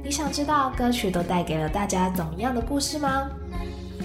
[0.00, 3.28] 你想知道歌曲都带给了大家怎么样的故事吗？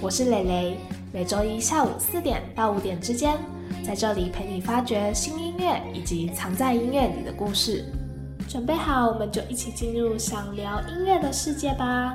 [0.02, 0.78] 我是蕾蕾，
[1.14, 3.38] 每周一下午四点到五点之间，
[3.86, 7.86] 在这里陪你发掘新音乐以及藏在音乐里的故事。
[8.50, 12.14] 准备好，我们就一起进入想聊音乐的世界吧。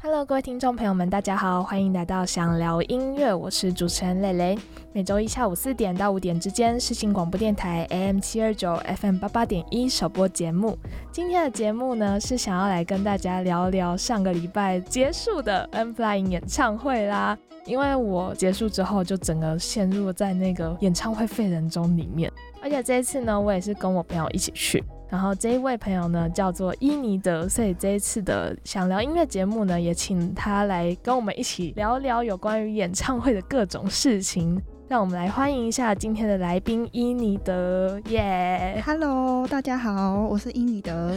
[0.00, 4.58] Hello，各位听众朋友们，大家好，欢迎来到想聊音乐，我是主持人蕾蕾。
[4.94, 10.76] 每周一下午四点到五点之间，是新广播电台 AM 七二九 FM 八八点一首播节目。
[11.12, 17.36] 今天的节目呢，是想要来跟大家聊聊上个礼拜结束的 N Flying 演唱会啦。
[17.66, 22.32] 因为我结束之后，就整个陷入在那个演唱会废人中里面，
[22.62, 24.82] 而且这一次呢，我也是跟我朋友一起去。
[25.10, 34.58] 然后这一位朋友呢叫做伊尼德，所以这一次的想聊音乐节目呢，也请他来跟我们一起聊聊有关于演唱会的各种事情。
[34.88, 41.14] 让我们来欢迎一下今天的来宾伊尼德，耶！Hello，大家好，我是伊尼德。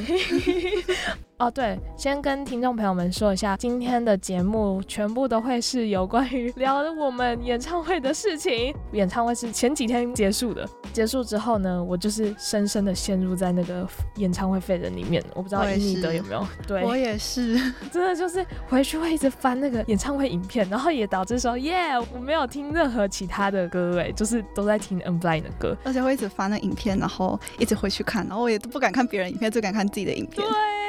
[1.42, 8.72] 哦，对，先跟听众朋友们说一下，今天的节目全部都会是有关于聊我们演唱会的事情。
[8.92, 15.24] 演唱会是前几天结束的，结束之后呢，我就是深深的陷入在那个演唱会废人里面。
[15.34, 16.48] 我不知道伊尼德有没有？
[16.68, 17.58] 对，我也是，
[17.92, 30.48] 真的就是回去会一直翻那个演唱会影片，然后也导致说，耶，我没有听任何其他的歌，哎，就是都在听 N Blind 的歌，而且会一直翻那影片，然后一直回去看，然后我也都不敢看别人影片，只敢看自己的影片。
[30.48, 30.81] 对。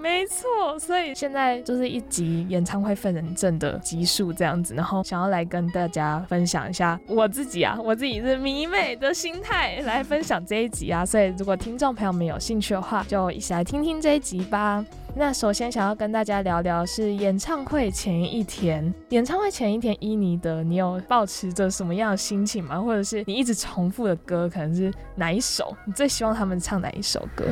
[0.00, 14.84] 没错，所以现在就是一集演唱会分人证的集数这样子，然后想要来跟大家分享一下我自己啊，我自己是迷妹的心态来分享这一集啊，所以如果听众朋友们有兴趣的话，就一起来听听这一集吧。
[15.16, 22.80] 那首先想要跟大家聊聊是演唱会前一天，演唱会前一天，伊尼德，你有保持着什么样的心情吗？
[22.80, 25.76] 或者是你一直重复的歌可能是哪一首？
[25.86, 27.46] 你最希望他们唱哪一首歌？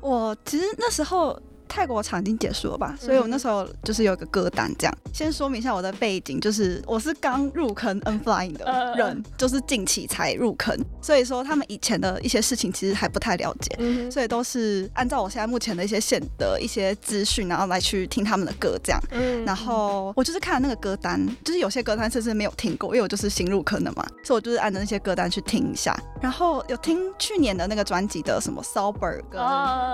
[0.00, 1.38] 我其实那时候。
[1.68, 4.98] 泰国场已经结束了吧，所以我那时候就是有一个歌单，这样。
[5.12, 19.00] 先说明一下我的背景，就是我是刚入坑 N Flying 的人，就是近期才入坑，所以说他们以前的一些事情其实还不太了解，所以都是按照我现在目前的一些线的一些资讯，然后来去听他们的歌这样，
[19.44, 29.40] 然后我就是看了那个歌单，就是有些歌单甚至没有听过，因为我就是新入坑的嘛，所以我就是按着那些歌单去听一下，然后有听去年的那个专辑的什么 Sober 跟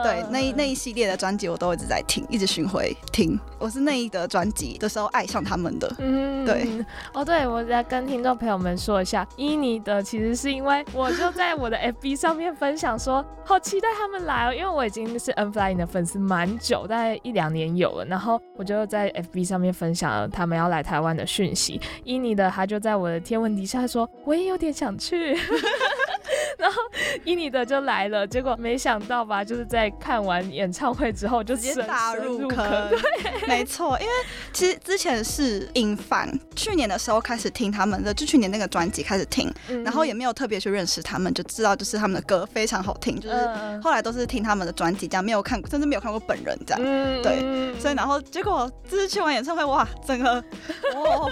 [0.02, 1.63] 对那那一系列的专辑我都。
[1.66, 3.38] 我一直在听，一直巡回听。
[3.58, 5.91] 我是那一的专辑的时候爱上他们的。
[5.98, 6.84] 嗯，对。
[7.12, 18.04] 哦，对，我在跟听众朋友们说一下，伊尼的其实是因为我就在我的 FB 上面分享说，好期待他们来哦，因为我已经是 N Flying 的粉丝蛮久，大概一两年有了。
[18.04, 21.80] 然后我就在 FB 上面分享了他们要来台湾的讯息。
[22.04, 25.38] 伊尼的他就在我的天文底下说，我也有点想去。
[26.59, 26.81] 然后
[27.25, 32.88] 伊尼的就来了，结果没想到吧，就是在看完演唱会之后就直接打入坑。
[32.88, 34.12] 对，没错，因为
[34.53, 39.53] 其实之前是影范，去年的时候开始听他们的，就去年那个专辑开始听，
[39.84, 43.36] 然后也没有特别去认识他们，就知道就是他们的歌非常好听，就是
[43.82, 46.82] 后来都是听他们的专辑，这样没有看，甚至没有看过本人这样。
[47.22, 50.34] 对，所以然后结果这次去完演唱会，哇，整个
[50.94, 51.31] 哇，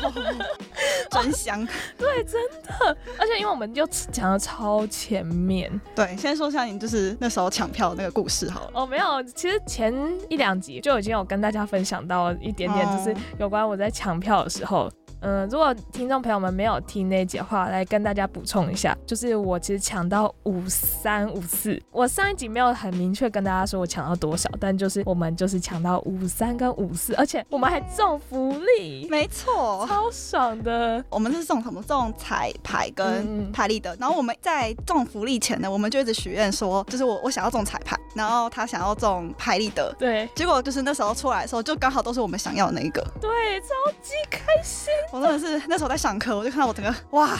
[1.10, 1.66] 真香。
[1.98, 8.70] 对，真的，而且因为我们就讲的超前面，对，先说一下你就是那时候抢票那个故事好了。
[8.74, 9.94] 哦，没有，其实前
[10.28, 14.90] 一两集就已经有跟大家分享到一点点，就是有关我在抢票的时候。
[15.22, 31.02] 嗯，如果听众朋友们没有听那节话，来跟大家补充一下，就是我其实抢到五三五四，我上一集没有很明确跟大家说我抢到多少，但就是我们就是抢到五三跟五四，而且我们还中福利，没错，超爽的。
[31.08, 31.80] 我们是中什么？
[31.82, 33.96] 中彩排跟拍立得。
[34.00, 39.94] 然后我们在中福利前呢，我们就一直许愿说，就是我我想要中彩排，然后他想要中拍立得。
[39.98, 43.00] 对，结果就是那时候出来的时候，就刚好都是我们想要的那一个。
[43.20, 43.30] 对，
[43.60, 43.68] 超
[44.00, 44.92] 级开心。
[45.12, 47.36] 我真的是那时候在上课，我就看到我整个哇，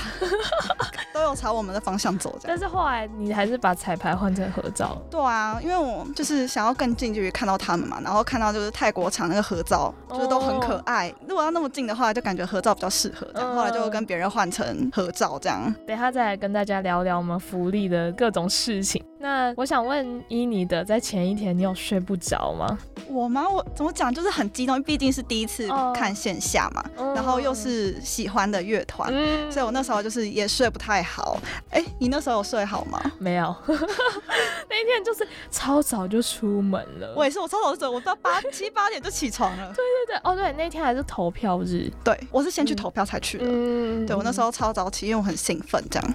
[1.15, 2.49] 都有朝我们的方向走这样。
[2.49, 5.01] 但是后来你还是把彩排换成合照。
[5.11, 11.11] 对啊，因为我就是想要更近距离看到他们嘛，然后看到就是泰国场那个合照，就是都很可爱。
[11.27, 13.27] 如果要那么近的话，就感觉合照比较适合。
[13.35, 15.75] 这样后来就跟别人换成合照这样。
[15.87, 19.03] 等下再来跟大家聊聊我们福利的各种事情。
[19.23, 22.77] 那我想问伊妮的，在前一天你有睡不着吗？
[23.07, 23.49] 我吗？
[23.49, 24.13] 我怎么讲？
[24.13, 26.85] 就是很激动，毕竟是第一次看线下嘛，
[27.15, 29.13] 然后又是喜欢的乐团，
[29.49, 31.39] 所以我那时候就是也睡不太好。
[31.71, 33.01] 哎，你那时候有睡好吗？
[33.21, 33.55] 没有，
[34.69, 37.15] 那一天就是超早就出门了。
[37.17, 39.69] 我也是，我超早睡，我到八七八点就起床了。
[39.69, 41.89] 对对对，哦对，那天还是投票日。
[42.03, 43.45] 对，我是先去投票才去的。
[43.47, 46.15] 嗯，对我那时候超早起，因为我很兴奋，这样。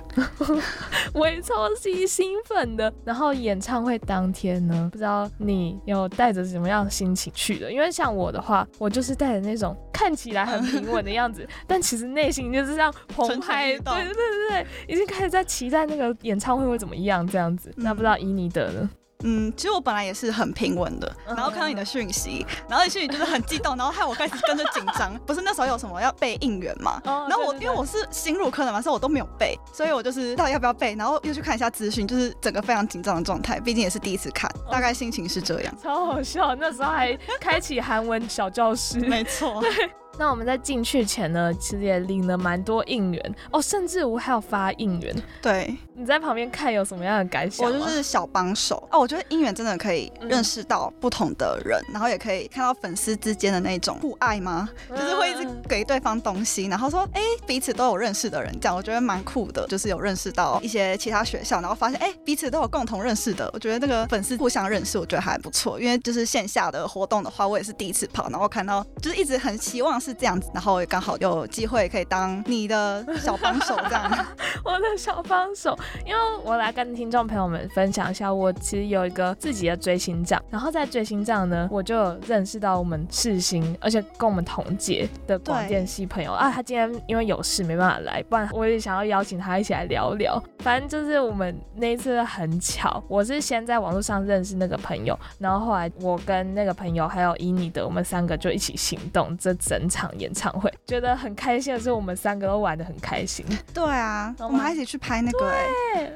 [1.14, 2.94] 我也超级兴奋的。
[3.06, 7.72] 然后演唱会当天呢，不知道你有带着什么样的心情去的？
[7.72, 13.72] 因为像我的话，我就是带着那种看起来很平稳的样子， 但其实内心就是这样澎湃。
[13.72, 17.72] 对对对对对，已经开始在期待那个演唱会会怎么样这样子。
[17.78, 18.90] 那不知道以你的呢？
[19.24, 25.18] 嗯，其实我本来也是很平稳的，然后看到你的讯息，然后你讯息就是很激动，然后害我开始跟着紧张。
[25.26, 27.02] 不是那时候有什么要背应援嘛？
[27.04, 35.74] 然后我因为我是新入坑的嘛，所以我都没有背，所以我就是到底要不要背，然后又去看一下资讯，就是整个非常紧张的状态，毕竟也是第一次看，大概心情是这样。
[35.82, 39.00] 超好笑，那时候还开启韩文小教室。
[39.08, 39.60] 没错。
[39.62, 39.72] 对。
[40.20, 45.16] 那我们在进去前呢，其实也领了蛮多应援哦，甚至我还有发应援。
[45.42, 47.68] 对，你在旁边看有什么样的感想？
[47.68, 54.68] 我就是小帮手哦，我觉得应援真的可以认识到不同的人，然后也可以看到粉丝之间的那种互爱吗？
[54.90, 59.68] 就是会一直给对方东西，然后说哎彼此都有认识的人，这样我觉得蛮酷的。
[59.68, 65.80] 就是有认识到一些其他学校，然后发现哎彼此都有共同认识的，我觉得这个粉丝互相认识，我觉得还不错。
[65.80, 70.00] 因为就是线下的活动的话，我也是第一次跑，然后看到就是一直很希望。
[70.08, 74.26] 是这样子，然后刚好有机会可以当你的小帮手，这样。
[74.64, 86.50] 我的小帮手，因为我来跟听众朋友们分享一下，我其实有一个自己的追星账，然后在追星账呢，我就认识到我们世新，而且跟我们同届的广电系朋友啊。
[86.50, 90.42] 他今天因为有事没办法来，不然我也想要邀请他一起来聊聊。
[90.60, 103.46] 反正就是我们那一次很巧，我是先在网络上认识那个朋友，然后后来我跟那个朋友还有伊尼的，我们三个就一起行动，这整场演唱会，觉得很开心的是我们三个都玩的很开心。
[103.74, 105.54] 对啊，我们还一起去拍那个，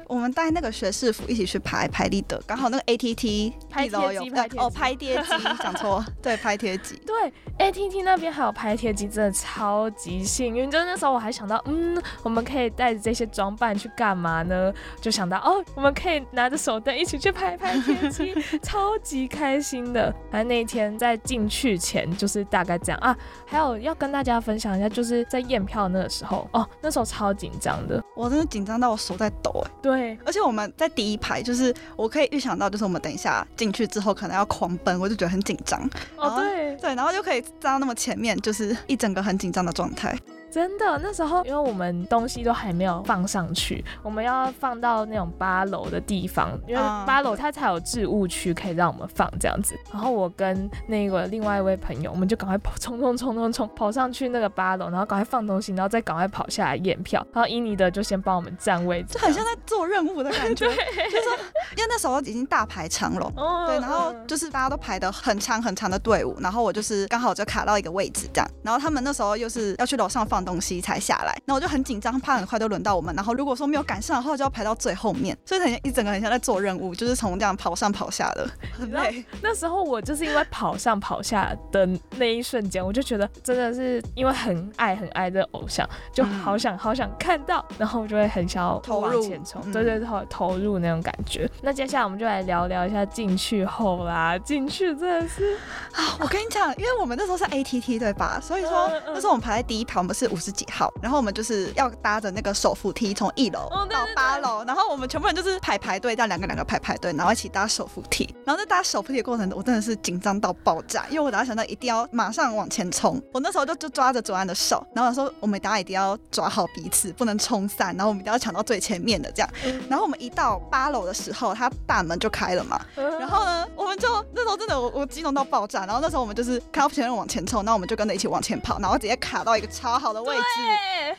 [0.06, 10.70] 我们带那个学士服一起去拍拍立得，刚好那个 ATT 拍贴机，哦拍贴机，讲错，对拍贴机，对 ATT 那边还有拍贴机，真的超级幸运。
[10.70, 14.72] 就那时候我还想到，嗯，我们可以带着这些装扮去干嘛呢？
[15.00, 20.14] 就想到哦，我们可以拿着手灯一起去拍拍贴机， 超级开心的。
[20.30, 23.71] 反正那一天在进去前就是大概这样啊，还有。
[23.78, 29.70] 要跟大家分享一下，就是在验票那个时候哦，那时候超紧张的，我真的紧张到我手在抖哎。
[29.82, 35.80] 对，而且我们在第一排，就是我可以预想到，就是我们等一下进去之后可能要狂奔，我就觉得很紧张。
[36.16, 40.16] 哦，对对，然后就可以站到那么前面，就是一整个很紧张的状态。
[40.52, 49.74] 真的，那时候因为我们东西都还没有放上去，我们要放到那种八楼的地方，因为八楼它才有置物区可以让我们放这样子。
[49.90, 57.26] 然后我跟那个另外一位朋友，我们就赶快跑，冲冲冲冲冲，跑上去那个八楼，然后赶快放东西，然后再赶快跑下来验票。
[57.32, 60.66] 然后伊尼的就先帮我们占位置，就很像在做任务的感觉。
[60.68, 61.30] 就是
[61.76, 63.32] 因为那时候已经大排长龙，
[63.66, 68.46] 对，然后就是大家都排的很长很长的队伍，然后我就是刚好就卡到一个位置这样。
[68.62, 70.41] 然后他们那时候又是要去楼上放。
[70.44, 73.14] 东西才下来，那我就很紧张，怕很快都轮到我们。
[73.14, 78.48] 然后如果说没有赶上的话，就要排到最后面，所以很一整个很像在做任务，就是从这样跑上跑下的，
[78.78, 79.24] 很累。
[79.40, 91.48] 那时候我就是因为跑上跑下的那一瞬间，我就觉得真的是因为很爱很爱这个偶像，就好想好想看到，然后就会很想要投入前冲，对对投投入那种感觉。
[91.62, 95.54] 那接下来我们就来聊聊一下进去后啦，进去真的是
[95.92, 98.40] 啊，我跟你讲，因为我们那时候是 ATT 对吧？
[98.42, 100.31] 所以说那时候我们排在第一排，我们是。
[100.32, 108.34] 五十几号，然后我们就是要搭着那个手扶梯从一楼到八楼，然后我们全部人就是排排队，这样两个两个排排队，然后一起搭手扶梯。
[108.46, 113.20] 然后在搭手扶梯的过程，我真的是紧张到爆炸，因为我当时想到一定要马上往前冲。
[113.32, 119.50] 我那时候就就抓着左岸的手，然后说我们大家一定要抓好彼此，不能冲散，然后我们一定要抢到最前面的这样。
[119.88, 125.84] 然后我们一到八楼的时候，他大门就开了嘛，然后呢，我们就那时候真的我我激动到爆炸。
[125.84, 130.21] 然后那时候我们就是看到前面往前冲，那我们就跟着一起往前跑，然后直接卡到一个超好的。
[130.22, 130.42] 位置，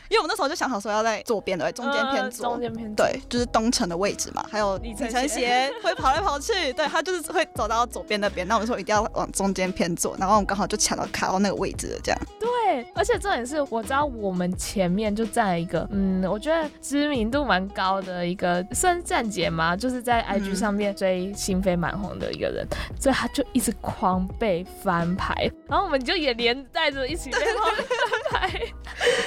[0.09, 4.45] 因为我们那时候就想好说要在左边的中间偏左，中间偏对，就是东城的位置嘛。
[4.51, 8.47] 还有李承协会跑来跑去，对他就是会走到左边那边。
[8.47, 12.19] 那我们说一定要往中间偏左，然后我们刚好就抢到卡到那个位置了，这样。
[12.39, 12.49] 对，
[12.95, 22.65] 而且重点是，我知道我们前面就站了一个，嗯，我觉得知名度蛮高的一个算是站姐嘛，就是在 IG 上面追心飞蛮红的一个人，
[22.99, 27.39] 所以他就一直狂被翻牌，然后我们就也连带着一起被
[28.31, 28.59] 翻牌，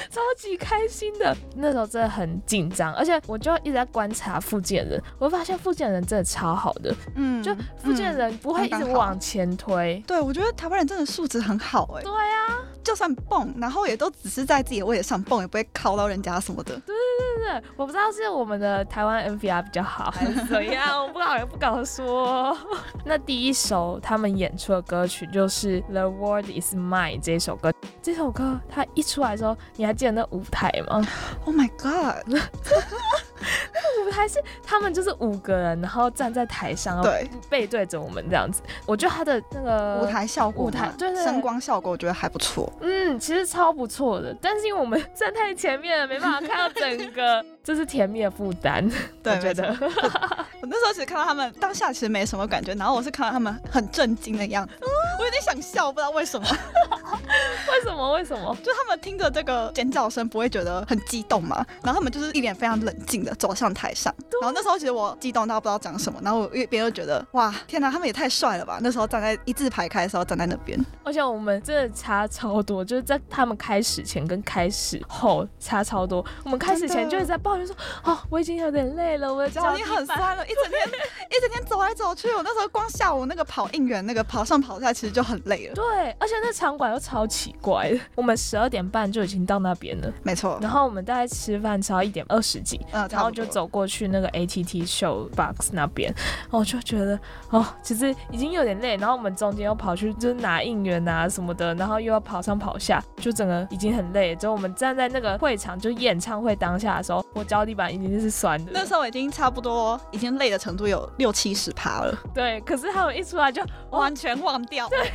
[0.09, 1.35] 超级开心的。
[1.55, 10.03] 那时候真的很紧张，而且我就一直在观察附近的人，我发现附近的人真的超好的，嗯，就附近的人不会一直往前推。
[10.07, 12.01] 对，我觉得台湾人真的素质很好哎。
[12.01, 16.73] 对啊，就算蹦，然后也都只是在自己的位置上蹦，也不会靠到人家什么的。
[16.85, 22.57] 对对对对，我不知道是我们的台湾 N V R 比较好还是 怎样，我不好也不敢说。
[23.03, 27.73] 那第一首他们演出的歌曲就是《The World Is Mine》这首歌。
[28.01, 31.05] 这首歌它一出来的时候，你还记得那舞台吗
[31.43, 32.25] ？Oh my god！
[33.73, 38.61] 那舞台是他们就是五个人，然后站在台上，对，背对着我们这样子。
[38.85, 42.71] 我觉得他的那个舞台效果，舞台对对，声光效果我觉得还不错。
[42.81, 47.43] 嗯，其实超不错的，但是因为我们站太前面了，没办法看到整个。
[47.63, 48.89] 这是甜蜜的负担，
[49.21, 49.75] 对，我觉得。
[50.61, 54.73] 我那时候其实看到他们当下其实没什么感觉，然后我是看到他们很震惊的样子，
[55.19, 56.47] 我有点想笑，不知道为什么。
[56.47, 58.13] 为什么？
[58.13, 58.55] 为什么？
[58.63, 61.57] 就他们听着这个尖叫声不会觉得很激动嘛？
[61.83, 64.13] 然后他们就是一脸非常冷静的走上台上。
[64.41, 68.79] 然后那时候其实我激动到不知道讲什么，然后我别人又觉得哇，天哪，他们也太帅了吧！
[68.81, 76.23] 那时候站在一字排开的时候站在那边，而且我们真的差超多，就是在他们开始前跟开始后差超多。
[76.43, 77.57] 我们开始前就是在抱。
[77.57, 85.73] 怨说哦，我已经有点累了，我的脚已经很酸了，一整天一整天走来走去，我那时候光下午那个跑应援，那个跑上跑下，其实就很累了。
[85.73, 90.59] 对，而且那场馆又超奇怪的，我们十二点半就已经到那边了，没错。
[90.61, 96.13] 然后我们大概吃饭吃到一点二十几，嗯，然后就走过去那个 ATT Show Box 那边，
[96.51, 97.19] 我就觉得
[97.49, 98.95] 哦，其实已经有点累。
[98.97, 104.35] 然后我们中间又跑去就是拿应援啊什么的，然后又要跑上跑下，就整个已经很累。
[104.35, 107.43] 之后我们站在那个会场就演唱会当下的时候，我。
[107.47, 112.13] 脚底板已经是酸的，那时候已经差不多，已经累的程度有六七十趴了。
[112.33, 115.09] 对，可是他们一出来就完全忘掉， 对，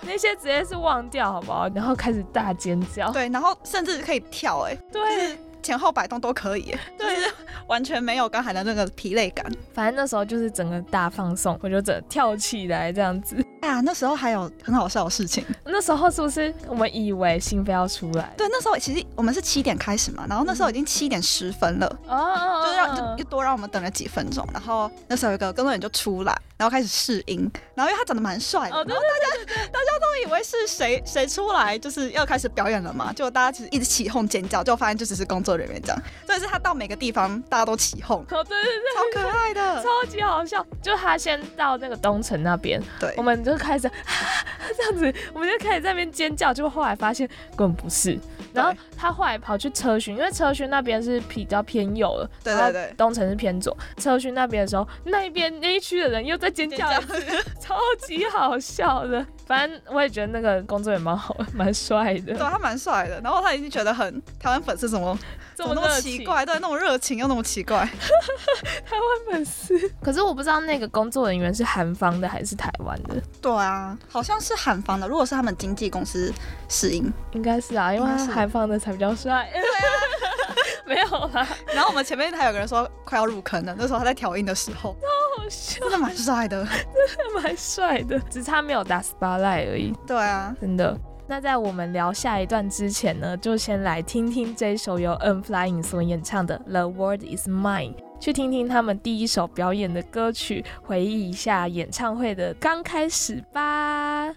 [0.00, 1.68] 那些直接是忘掉，好不好？
[1.74, 5.38] 然后开始大尖叫，对，然后甚至可以跳，哎，对。
[5.62, 7.32] 前后摆动都可以，就是
[7.66, 9.44] 完全没有刚才的那个疲累感。
[9.74, 13.36] 反正那时候就是整个大放送，我就整跳起来这样子。
[13.60, 15.44] 哎呀，那时候还有很好笑的事情。
[15.64, 18.32] 那时候是不是我们以为心飞要出来？
[18.36, 24.46] 对，那时候其实我们是七点开始嘛，然后那时候已经七点十分了，哦，就是让就又多让我们等了几分钟。
[24.52, 35.55] 然后那时候有一个工作人员就出来，然后开始试音，然后因为他长得蛮帅的，然后大家大家都以为是谁谁出来就是要开始表演了嘛，就大家其实一直起哄尖叫，就发现就只是工作。
[35.56, 40.64] 人员这样，所以是他到每个地方，大家都起哄，哦，对对对，超可爱的，超级好笑。
[40.82, 43.90] 就他先到那个东城那边，对，我们就开始
[44.76, 48.18] 这样子，我们就开始在那边尖叫，就后来发现根本不是。
[48.52, 53.76] 然后他后来跑去车巡，因为车巡那边是比较偏右的，对对对，东城是偏左。
[53.98, 56.90] 车巡那边的时候，那一边那一区的人又在尖叫，
[57.60, 59.24] 超级好笑的。
[59.46, 63.20] 反正我也觉得那个工作也蛮好，蛮帅的，对，他蛮帅的。
[63.20, 65.16] 然后他已经觉得很台湾粉丝什么。
[65.56, 66.44] 怎么那么奇怪？
[66.44, 67.78] 对，那种热情又那么奇怪。
[68.84, 73.16] 台湾粉丝，可是我不知道那个工作人员是韩方的还是台湾的。
[73.40, 75.08] 对啊，好像是韩方的。
[75.08, 76.30] 如果是他们经纪公司
[76.68, 79.50] 试音，应该是啊，因为韩方的才比较帅。
[80.84, 81.46] 没有啦。
[81.74, 84.94] 然后我们前面还有个人说快要入坑了，那时候他在调音的时候，
[85.36, 89.92] 超好笑，真的蛮帅的，真的蛮帅的，只差没有打 spotlight 而已。
[90.06, 90.96] 对啊，真的。
[91.28, 104.32] 那在我们聊下一段之前呢，就先来听听这首由 N Flying 所演唱的《The World Is Mine》，去听听他们第一首表演的歌曲，回忆一下演唱会的刚开始吧。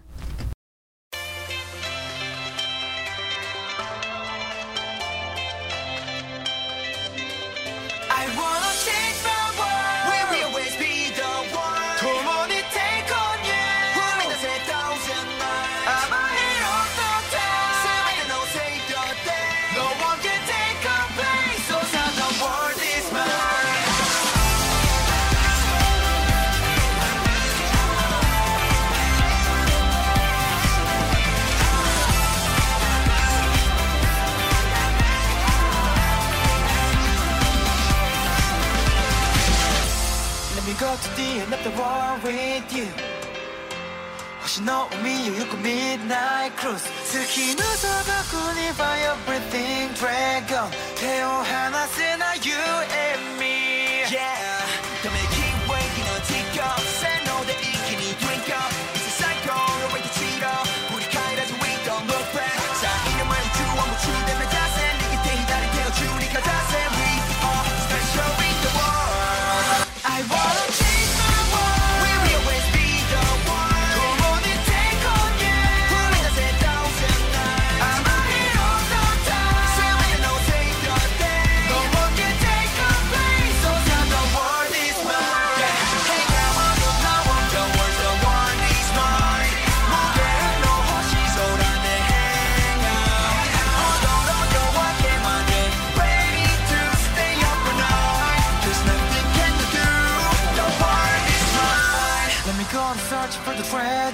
[41.58, 42.86] the war with you
[44.42, 53.57] 星の海を行く Midnight Cruise 月の砂漠に Fire Breathing Dragon 手を離せない You and me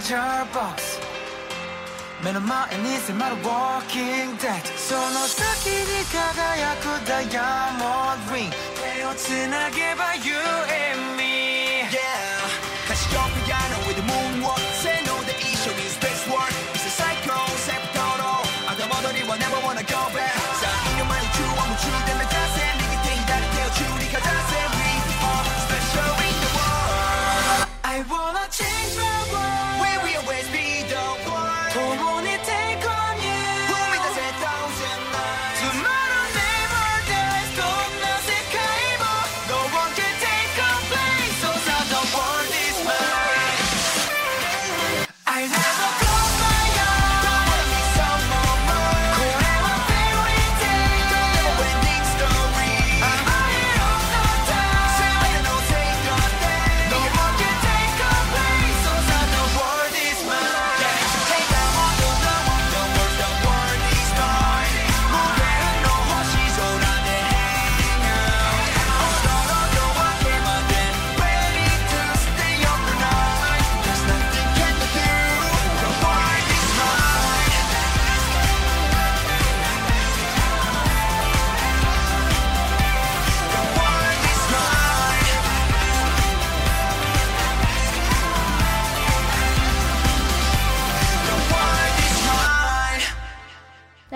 [0.05, 1.00] treasure box
[2.23, 8.57] 目の前に迫る Walking Dead その先に輝くダイヤモンドリング
[8.99, 10.35] 手をつなげば You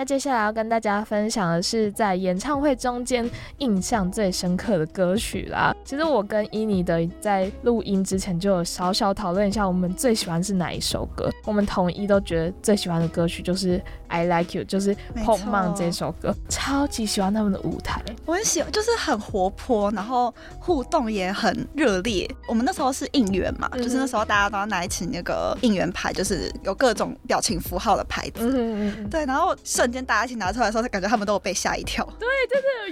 [0.00, 3.22] 那接下来要跟大家分享的是在演唱会中间
[3.60, 5.74] 印象最深刻的歌曲啦。
[5.84, 11.30] 其实我跟伊妮的在录音之前就有小小讨论一下，我们最喜欢是哪一首歌。
[11.44, 18.02] 我们统一都觉得最喜欢的歌曲就是《I Like You》，就是 Pop Man 这首歌，超级喜欢他们的舞台。
[18.26, 22.28] 我很喜欢，就是很活泼，然后互动也很热烈。
[22.48, 28.40] 我们那时候是应援嘛，嗯就是那时候大家都要拿起那个应援牌，就是有各种表情符号的牌子。
[28.40, 32.06] 嗯嗯嗯，对，然后瞬间大家一起拿出来的时候，感觉他们都有被吓一跳。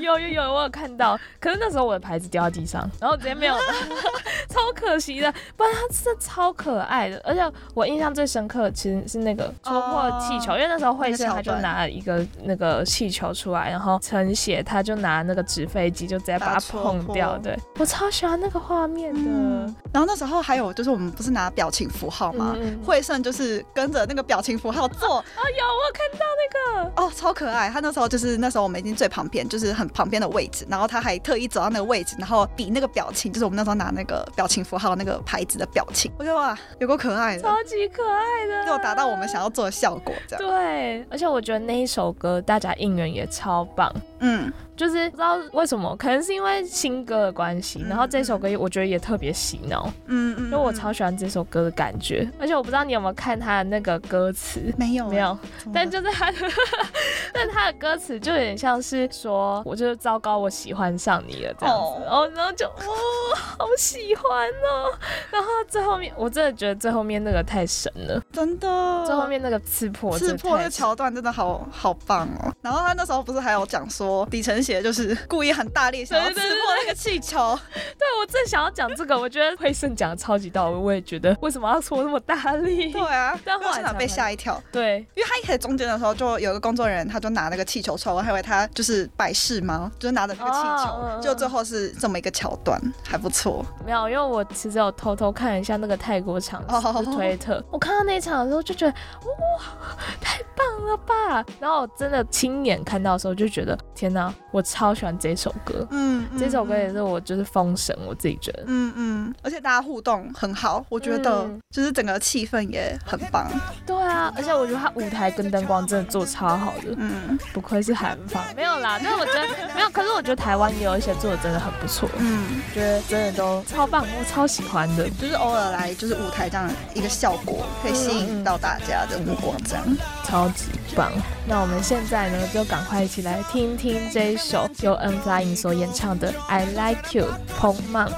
[0.00, 1.18] 有有有，我有看到。
[1.40, 3.54] 可是那时候我的牌子掉在地上，然后直接没有，
[4.48, 5.32] 超可惜的。
[5.56, 7.40] 不然它真的超可爱的，而且
[7.74, 17.38] 我印象最深刻其实是那个戳破气球，因为那时候惠胜他就拿了一个那个气球出来，然后陈血他就拿那个纸飞机就直接把它戳碰掉。
[17.38, 19.20] 对我超喜欢那个画面的。
[19.24, 22.56] 嗯，然后那时候还有就是我们不是拿表情符号吗？
[22.84, 27.68] 惠胜就是跟着那个表情符号做，啊有我有看到那个，哦，超可爱。
[27.68, 40.44] 他那时候就是那时候我们已经最旁边，就是很旁边的位置，然后他还特意走到那个位置，然后比那个表情，就是我们那时候拿那个表情符号那个牌子的表情，我觉得哇，有够可爱的，超级可爱的，就达到我们想要做的效果，这样。
[40.44, 43.92] 对，而且我觉得那一首歌大家应援也超棒。
[44.20, 50.74] 嗯，就是不知道为什么，可能是因为新歌的关系，嗯然后这首歌我觉得也特别洗脑，嗯嗯，因为我嗯。
[50.78, 54.72] 超喜欢这首歌的感觉，而且我不知道你有没有看他的那个歌词。
[54.76, 55.36] 没有没，有，
[55.74, 56.38] 但就是他的，
[57.34, 62.02] 但他的歌词就有点像是说，我就是糟糕，我喜欢上你了这样子，哦。
[62.04, 64.92] 然后然后就哦、好喜欢哦，
[65.32, 69.04] 然后最后面我真的觉得最后面那个太神了，真的。
[69.04, 72.54] 最后面那个刺破刺破那个桥段真的好好棒哦。
[72.62, 76.42] 然后他那时候不是还有讲说，李承协就是故意很大力想要刺破
[76.82, 77.58] 那个气球，
[77.98, 82.92] 对我正想要讲这个，我觉得惠胜讲的超级到位，我也觉得为什么要说那么大力？
[82.92, 84.62] 对啊，但后现场被吓一跳。
[84.70, 89.90] 对，因为他一开始中间的时候，就有一个工作人员，他就拿那个气球抽，我还以为他就是摆饰吗？
[89.98, 93.64] 就是拿着那个气球，就最后是这么一个桥段，还不错。
[93.86, 101.44] 没有，因为我其实有偷偷看了一下那个泰国场哦的推特，我看到那一场的时候就觉得哇，太棒了吧！
[101.60, 108.64] 然后我真的亲眼看到的时候就觉得天哪，我超喜欢这首歌，嗯，这首歌也嗯是我就是封神，我自己觉得。
[108.66, 113.46] 嗯嗯，而且大家互动很好，我觉得嗯就是整个气氛也很棒。
[113.86, 118.42] 对啊，而且我觉得他舞台跟灯光真的做超好的，嗯不愧是韩方。
[118.56, 125.08] 没有啦，就是我觉得没有，可是我觉得台湾也有一些做的真的很不错，嗯，觉得真的都超棒，我超喜欢的。
[125.10, 129.84] 就是偶尔来就是舞台这样一个效果，可以吸引到大家的目光，这样。
[130.24, 131.11] 超级棒！
[131.45, 138.09] 那我们现在呢，就赶快一起来听听这一首由 N Flying 所演唱的《I Like You》彭曼。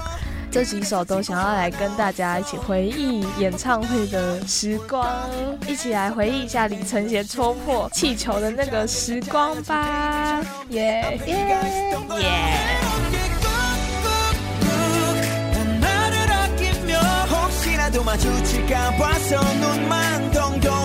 [0.50, 5.06] 这几首都想要来跟大家一起回忆演唱会的时光，
[5.66, 10.40] 一起来回忆一下李承协戳破气球的那个时光吧！
[10.70, 11.34] 耶耶
[12.20, 12.56] 耶！
[15.52, 20.79] 난 나를 아끼며 혹시라도 마주칠까 봐서 눈만 동동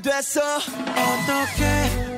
[0.00, 0.40] 됐어?
[0.58, 1.64] 어떻게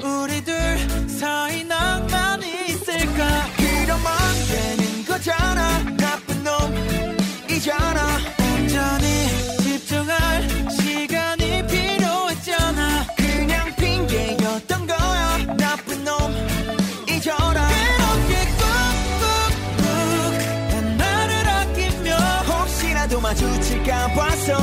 [0.05, 3.47] 우리들 사이 낭만이 있을까?
[3.59, 4.07] 이러면
[4.49, 5.79] 되는 거잖아.
[5.97, 8.19] 나쁜 놈이잖아.
[8.41, 9.29] 온전히
[9.62, 13.07] 집중할 시간이 필요했잖아.
[13.17, 15.38] 그냥 핑계였던 거야.
[15.57, 17.69] 나쁜 놈이잖아.
[17.69, 18.33] 그렇게
[19.79, 19.83] 꾹꾹꾹
[20.71, 22.17] 난 나를 아끼며
[22.49, 24.59] 혹시라도 마주칠까 봐서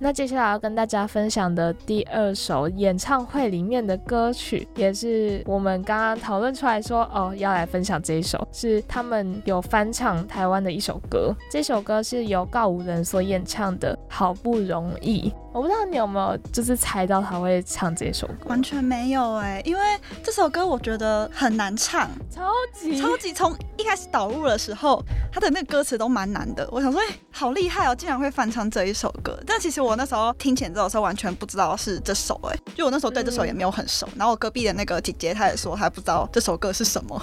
[0.00, 11.32] 那接下来要跟大家分享的第二首演唱会里面的歌曲，也是我们刚刚讨论出来说哦要来分享这一首，是他们有翻唱台湾的一首歌。
[11.48, 15.30] 这首歌是由告五人所演唱的《好不容易》。
[15.56, 19.80] 我不知道你有没有就是猜到他会唱这首歌，完全没有哎、因为
[20.22, 26.68] 这首歌我觉得很难唱，超级超级从一开始导入的时候，他的那个歌词都蛮难的。
[26.70, 29.34] 我想说，哎、好厉害哦，竟然会翻唱这一首歌。
[29.46, 34.06] 但其实我那时候听前奏的时候，完全不知道是这首、哎，就我那时候对这首也没有很熟。
[34.14, 37.18] 然后我隔壁的那个姐姐，她也说她不知道这首歌是什么。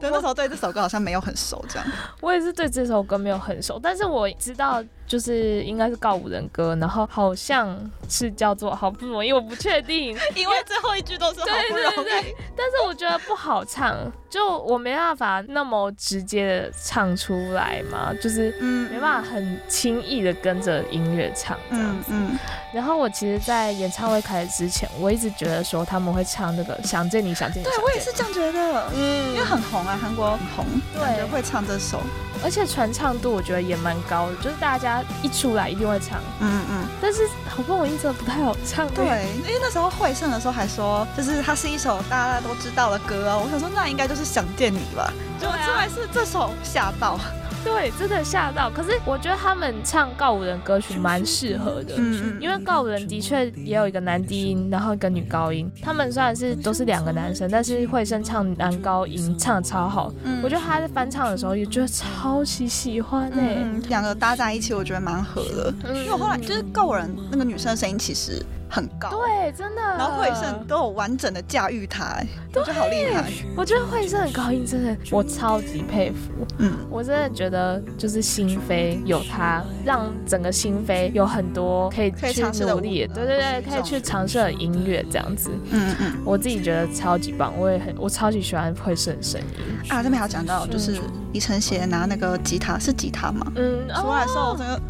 [0.00, 1.86] 对，那时候对这首歌好像没有很熟，这样。
[2.22, 10.16] 我也是对这首歌没有很熟，但是我知道就是应该是告五人歌，然后好像是叫做好不容易，我不确定。
[10.34, 12.04] 因为最后一句都是好不容易。
[12.04, 13.96] 对，但是我觉得不好唱，
[14.30, 22.06] 就我没办法那么直接的唱出来嘛，就是嗯没办法很轻易的跟着音乐唱这样子。
[22.08, 22.38] 嗯嗯，
[22.72, 28.90] 然后我其实，在演唱会开始之前，我一直觉得说他们会唱那个《想见你，想见你》，对我也是这样觉得。
[28.94, 30.64] 嗯因为很红啊，韩国很红，
[30.94, 32.00] 对会唱这首。
[32.42, 36.86] 而且传唱度我觉得也蛮高的，就是大家一出来一定会唱，嗯嗯。
[37.00, 38.88] 但是好不容易真的不太好唱。
[38.90, 43.38] 对，因为那时候会胜的时候还说，就是它是一首大家都知道的歌啊。
[43.38, 45.12] 我想说，那应该就是想见你吧。
[45.40, 47.18] 结果出来是这首，吓到。
[47.64, 48.70] 对，真的吓到。
[48.70, 55.70] 可是我觉得他们唱告五人歌曲蛮适合的，嗯因为告五人的确也有一个男低音，然后一个女高音。
[55.82, 60.12] 他们虽然是都是两个男生，但是惠生唱男高音唱的超好。
[60.24, 65.74] 嗯我觉得他在翻唱的时候也觉得超级喜欢哎、嗯，两个搭在一起，我觉得蛮合的。
[65.84, 69.80] 嗯因为我后来就是告五人那个女生的声音其实很高，，对，真的。
[69.80, 73.30] 然后惠胜都有完整的驾驭他，哎我觉得好厉害。
[73.56, 76.46] 我觉得惠胜很高音真的我超级佩服。
[76.58, 85.50] 嗯，我真的觉得，就是心扉有他，让整个心扉有很多可以去努力，对对对，可以去尝试的音乐这样子。
[85.70, 89.88] 嗯嗯我自己觉得超级棒，我也很我超级喜欢惠胜的声音。
[89.88, 91.00] 啊，这边还有讲到，就是
[91.32, 93.46] 李承协拿那个吉他是吉他吗？
[93.54, 94.80] 嗯，出来的时候，我哦整个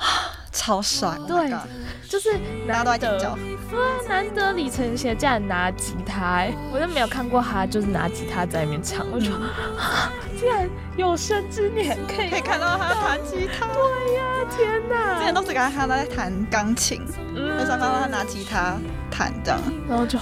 [0.52, 1.50] 超帅，Oh 对
[2.10, 2.32] 就是
[2.66, 3.38] 大家难得都在尖叫。
[3.70, 14.22] 对啊，难得李承铉竟然拿吉他、欸，我都没有看过他就是拿吉他在里面唱，我就、啊竟然有生之年可以可以看到他弹吉他，对呀、
[14.56, 15.18] 天哪！
[15.18, 17.00] 之前都是看他在弹钢琴，
[17.36, 18.76] 嗯很少看到他拿吉他
[19.10, 19.60] 弹这样。
[19.88, 20.18] 然后就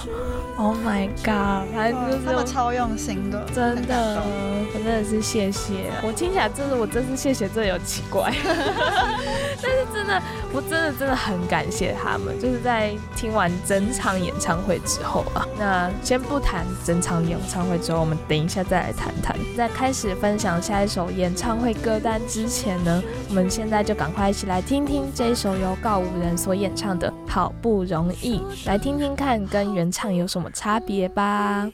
[0.56, 4.24] ，Oh my God，反正就是他们超用心的，真的动，
[4.72, 5.90] 反正真的是谢谢。
[6.02, 8.32] 我听起来真的，我真是谢谢，真的有奇怪。
[9.60, 10.22] 但是真的，
[10.52, 15.46] 我真的真的很感谢他们，就是在听完整场演唱会之后啊。
[15.58, 19.36] 那先不谈整场演唱会之后，我们等一下再来谈谈。
[19.56, 31.70] 在开始分享下一首演唱会歌单之前呢，我们现在就赶快一起来听听这一首由告五人所演唱的《好不容易》，来听听看跟原唱有什么差别吧。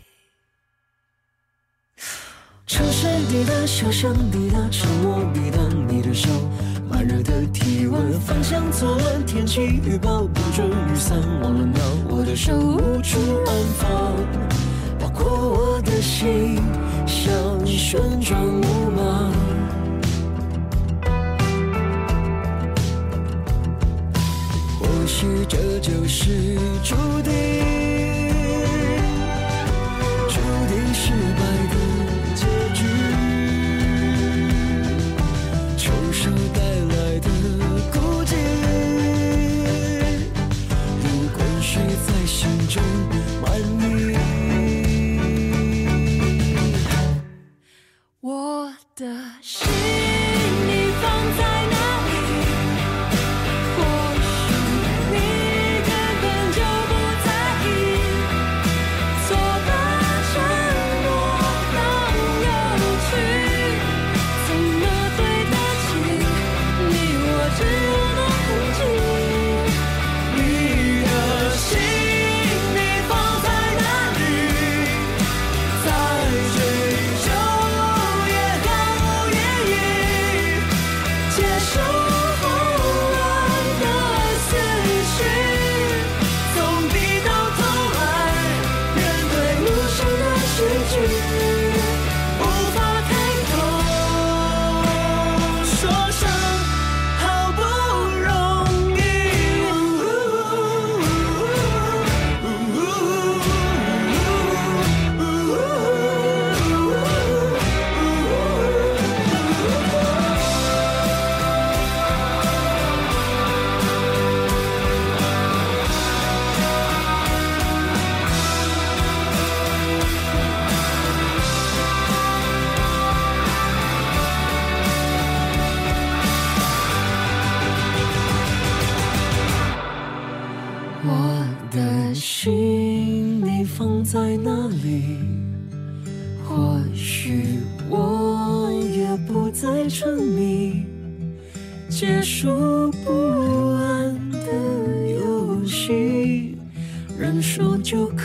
[2.66, 6.28] 城市滴答，小巷滴答，沉默滴答，你的手，
[6.90, 13.88] 慢热的体温，方向错乱，天气预报不准雨伞，忘了拿我的手无处安放，
[14.98, 16.56] 包括我的心
[17.06, 19.30] 像旋转木马，
[25.04, 27.83] 也许这就是注定。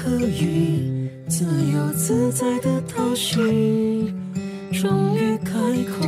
[0.01, 4.15] 可以自由自在的掏心
[4.71, 5.51] 终于开
[5.91, 6.07] 口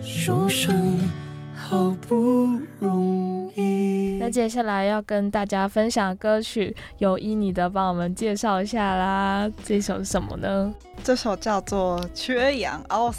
[0.00, 0.96] 说声
[1.56, 4.18] 好不容易。
[4.20, 10.72] 那接下来要跟大家分享歌曲由依妮的帮我们介绍一下啦这首是什么呢？
[11.02, 13.14] 这首叫做《缺氧 Awesome》。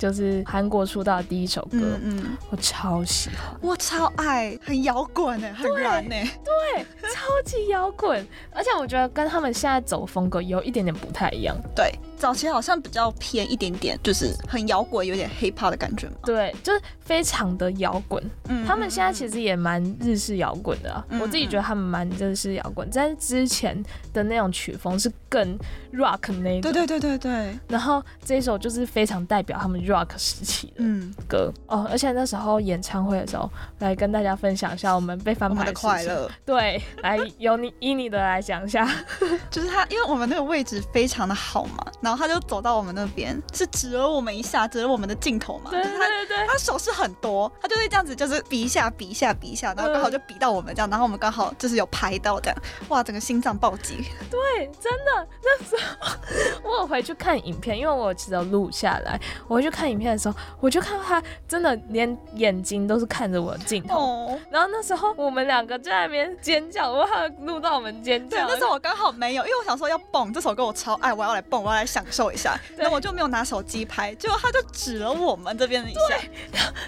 [0.00, 23.84] 就是韩国出道的第一首歌，嗯，我超喜欢，我超爱，很摇滚哎，很燃呢，对，超级摇滚， 而且我觉得跟他们现在走风格有一点点不太一样，对，早期好像比较偏一点点，就是很摇滚，有点 hip hop 的感觉嘛，对，就是非常的摇滚，嗯，他们现在其实也蛮日式摇滚的，我自己觉得他们蛮日式摇滚，但是之前
[24.14, 25.58] 的那种曲风是更
[25.92, 29.80] rock 那种，对对对对对，然后这一首就是非常代表他们。
[29.90, 36.30] rock 时期的歌哦，而且那时候演唱会的时候，来跟大家分享一下我们被翻牌的快乐。
[36.44, 38.86] 对，来由你以你的来讲一下，
[39.50, 45.70] 就是他，因为我们那个位置非常的好嘛，然后他就走到我们那边，是指了我们一下，指了我们的镜头嘛。
[45.70, 52.56] 对对对，他手势很多，他就会这样子，就是比一下，比一下，比一下，然后刚好就比到我们这样，然后我们刚好就是有拍到这样，
[52.88, 54.04] 哇，整个心脏暴击。
[54.30, 59.90] 对，真的，那时候我有回去看影片，因为我其实有录下来，我回去看。
[59.90, 68.36] 影片的时候，我就看到他真的连眼睛都是看着我的镜头，然后那时候我们两个在那边尖叫，我怕录到我们尖叫。
[68.36, 72.56] 对那时候我刚好没有，因为我想说要蹦这首歌我超爱，我要来蹦，我要来享受一下。
[72.76, 76.16] 那我就没有拿手机拍，结果他就指了我们这边的一下，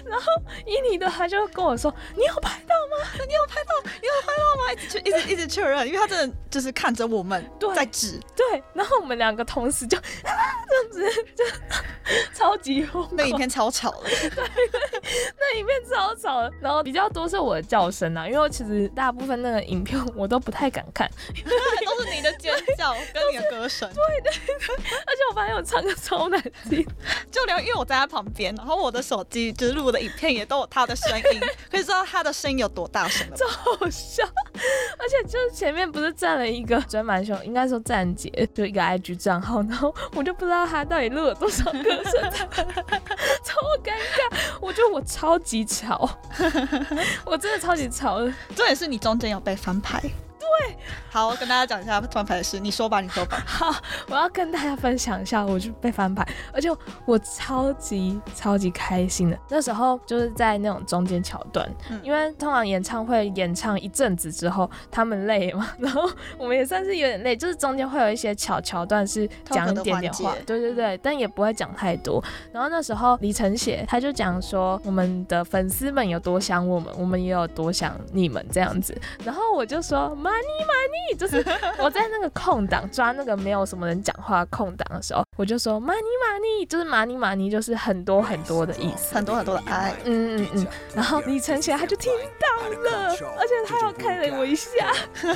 [0.05, 0.25] 然后
[0.65, 3.25] 伊尼的他就跟我说：“你有拍到吗？
[3.27, 3.91] 你有拍到？
[4.01, 8.17] 你有拍到吗？”一直一直一直确认，因为他真的就是看着我们在指。
[8.33, 10.41] 对，然后我们两个同时就 这样
[10.91, 11.43] 子，就
[12.33, 12.87] 超级。
[13.11, 14.09] 那影片超吵的，
[15.39, 21.09] 那影片超吵的，然后比较多是我的叫声啊，因为我其实大部分那个影片我都不太敢看，
[21.85, 26.85] 都是你的尖叫跟你的歌声，对对对，而且我发现我唱歌超难听，
[27.31, 33.27] 就连因为我在他旁边，然后我的手机就是录的影片也都有他的声音， 可以知道他的声音有多大声。
[33.35, 34.23] 超好笑，
[34.97, 42.31] 而且就是前面不是站了一个专蛮凶，应该说站姐，就一个 IG 账号，然后我就不知道他到底录了多少歌声，
[43.43, 44.37] 超尴尬。
[44.61, 46.09] 我就我超级吵，
[47.25, 48.25] 我真的超级吵的。
[48.55, 50.01] 重点是你中间有被翻牌。
[50.43, 50.75] 对，
[51.09, 53.41] 好，我跟大家讲一下翻牌的事，你说吧，你说吧。
[53.47, 53.73] 好，
[54.09, 56.69] 我要跟大家分享一下，我就被翻牌，而且
[57.05, 59.39] 我超级超级开心的。
[59.49, 61.67] 那时候就是在那种中间桥段，
[62.03, 72.23] 因为通常演唱会演唱一阵子之后，他们累嘛， 然后我们也算是有点累，就是中间会有一些桥桥段是讲一点点话，对对对，但也不会讲太多。
[72.51, 78.95] 然后那时候李承写他就讲说，我们的粉丝们有多想我们，我们也有多想你们这样子。
[79.23, 80.32] 然后我就说妈。
[80.33, 80.73] 玛尼玛
[81.11, 81.45] 尼，就是
[81.77, 90.67] 我在那个空档抓那个没有什么人讲话空档的时候，我就说玛尼玛尼，就是玛尼玛尼，就是很多很多的意思，很多很多的爱，嗯嗯嗯。
[90.95, 92.47] 然后李承前他就听到
[92.91, 94.91] 了，而且他又看了我一下，
[95.21, 95.35] 然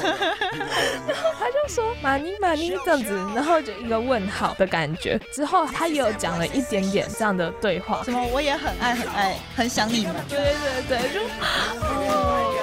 [1.21, 5.19] 后他就说玛尼玛尼这样子，然后就一个问号的感觉。
[5.31, 10.55] 之后他也有讲了一点点这样的对话，什么我也很爱很爱很想你们，对
[10.87, 11.19] 对对，就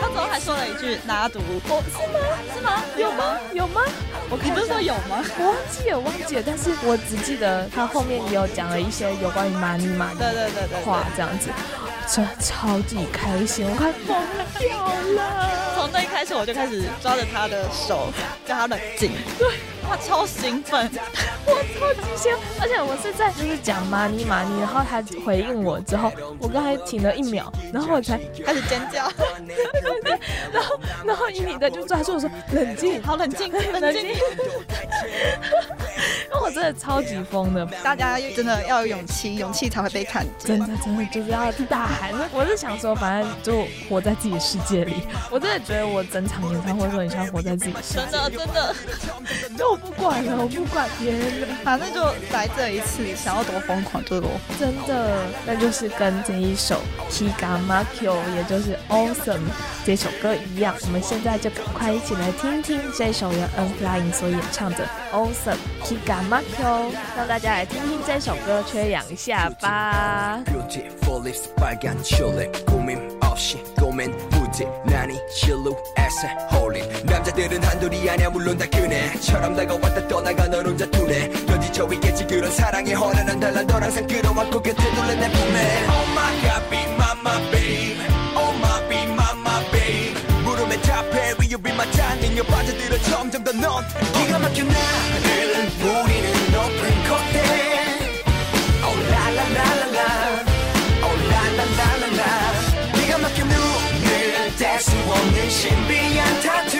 [0.01, 2.24] 他最后还说了一句拿毒，吗？
[2.55, 2.83] 是吗？
[2.97, 3.39] 有吗？
[3.53, 3.81] 有吗？
[4.31, 5.23] 我你不是说有吗？
[5.39, 6.43] 我忘记了，忘记了。
[6.45, 11.51] 但是我只记得他后面也有讲了一些有关于玛尼玛尼对对对对话这样子，
[12.09, 14.17] 真的超级开心，我快疯
[14.59, 15.51] 掉了。
[15.75, 18.09] 从那一开始我就开始抓着他的手，
[18.47, 19.13] 叫他冷静。
[19.39, 19.49] 对。
[19.89, 20.91] 他超兴奋，
[21.47, 29.11] 我超级兴奋，而且我是在就是讲 money money，然后他回应我之后，我刚才停了一秒，然后我才开始尖叫，
[30.53, 34.07] 然后然后伊米的就抓住我说冷静，好冷静，冷静。
[36.43, 40.59] 我真的超级疯的，大家真的要有勇气，勇气才会被看见。
[40.59, 42.13] 真的真的就是要大喊。
[42.33, 44.95] 我是想说，反正就活在自己的世界里。
[45.31, 48.01] 我真的觉得我整场演唱会都很像活在自己的世界。
[48.01, 48.75] 真的真的。
[49.57, 54.31] 就我不管了，我不管别人了，反正就来这一次，想要多疯狂就多。
[54.59, 59.49] 真的，那就是跟这一首《Kiga Makyo》，也就是 Awesome
[59.87, 60.75] 这首歌一样。
[60.83, 66.22] 我们现在就赶快一起来听听这首由 N Flying 所演唱的 Awesome Kiga。
[66.30, 70.40] 马 Q，让大家来听听这首歌，缺氧一下吧。
[92.37, 97.37] 여 빠져들어 점점 더 넌 기가 막혀 나를 우리는 높은 콧대
[98.83, 100.45] 오라라라라라
[101.07, 102.23] 오라라라라라
[102.95, 106.77] 기가 막혀 눈을 뗄 수 없는 신비한 타투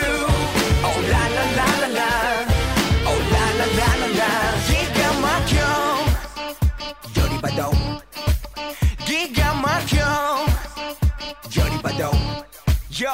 [0.83, 2.01] 오라라라라라
[3.07, 4.23] 오라라라라라
[4.67, 5.55] 기가 막혀
[7.15, 7.69] 열이 받아
[9.05, 9.95] 기가 막혀
[11.57, 12.11] 열이 받아
[12.97, 13.11] Yo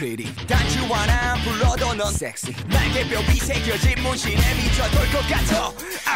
[0.00, 5.72] pretty 단추 하나 불러도 넌 sexy 날개뼈 새겨진 문신에 미쳐돌 것 같아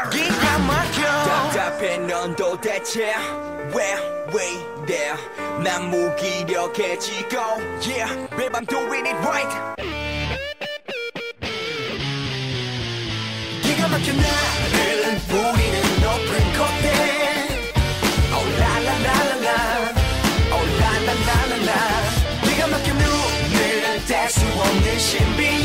[0.09, 3.15] 기가 막혀 답답해 넌 도대체
[3.75, 4.01] Where,
[4.35, 5.19] way, there
[5.63, 7.37] 난 무기력해지고
[7.87, 9.53] Yeah, babe I'm doing it right
[13.63, 15.68] 기가 막혀 나를 부리
[25.00, 25.59] 鲜兵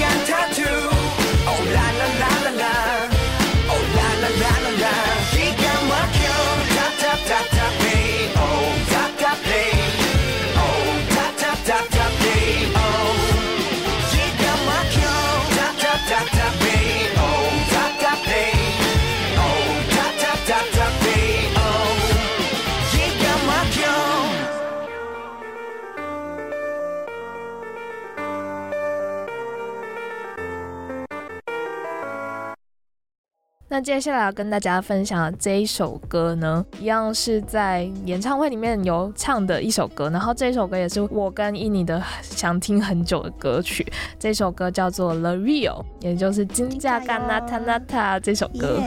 [33.74, 43.84] 那接下来要跟大家分享的这一首歌呢，一样是在演唱会里面有唱的一首歌，然后这首歌也是我跟伊妮的想听很久的歌曲。
[44.16, 48.80] 这首歌叫做《The Real》，也就是金价干娜塔娜塔这首歌，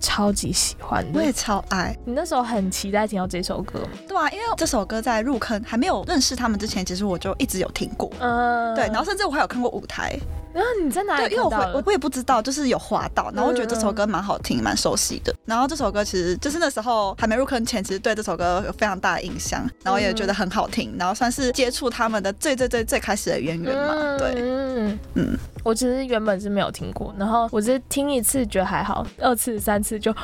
[0.00, 1.18] 超级喜欢的。
[1.18, 1.96] 我也超爱。
[2.04, 8.10] 你那时候很期待听到这首歌吗，对啊，因为这首歌在入坑还没有认识他们之前，其实我就一直有听过。
[8.18, 10.18] 嗯，对，然后甚至我还有看过舞台。
[10.52, 11.48] 然后你在哪对，因为我？
[11.48, 15.32] 我我也不知道，就是有滑到，然后我觉得这首歌蛮好听，蛮熟悉的。
[15.44, 24.18] 然后这首歌其实就是那时候还没入坑前，其实对这首歌有非常大的印象，然后也觉得很好听，然后算是接触他们的最最最最开始的渊源嘛。
[24.18, 30.14] 对，嗯嗯，我其实原本是没有听过，然后我是听一次觉得还好，二次、三次就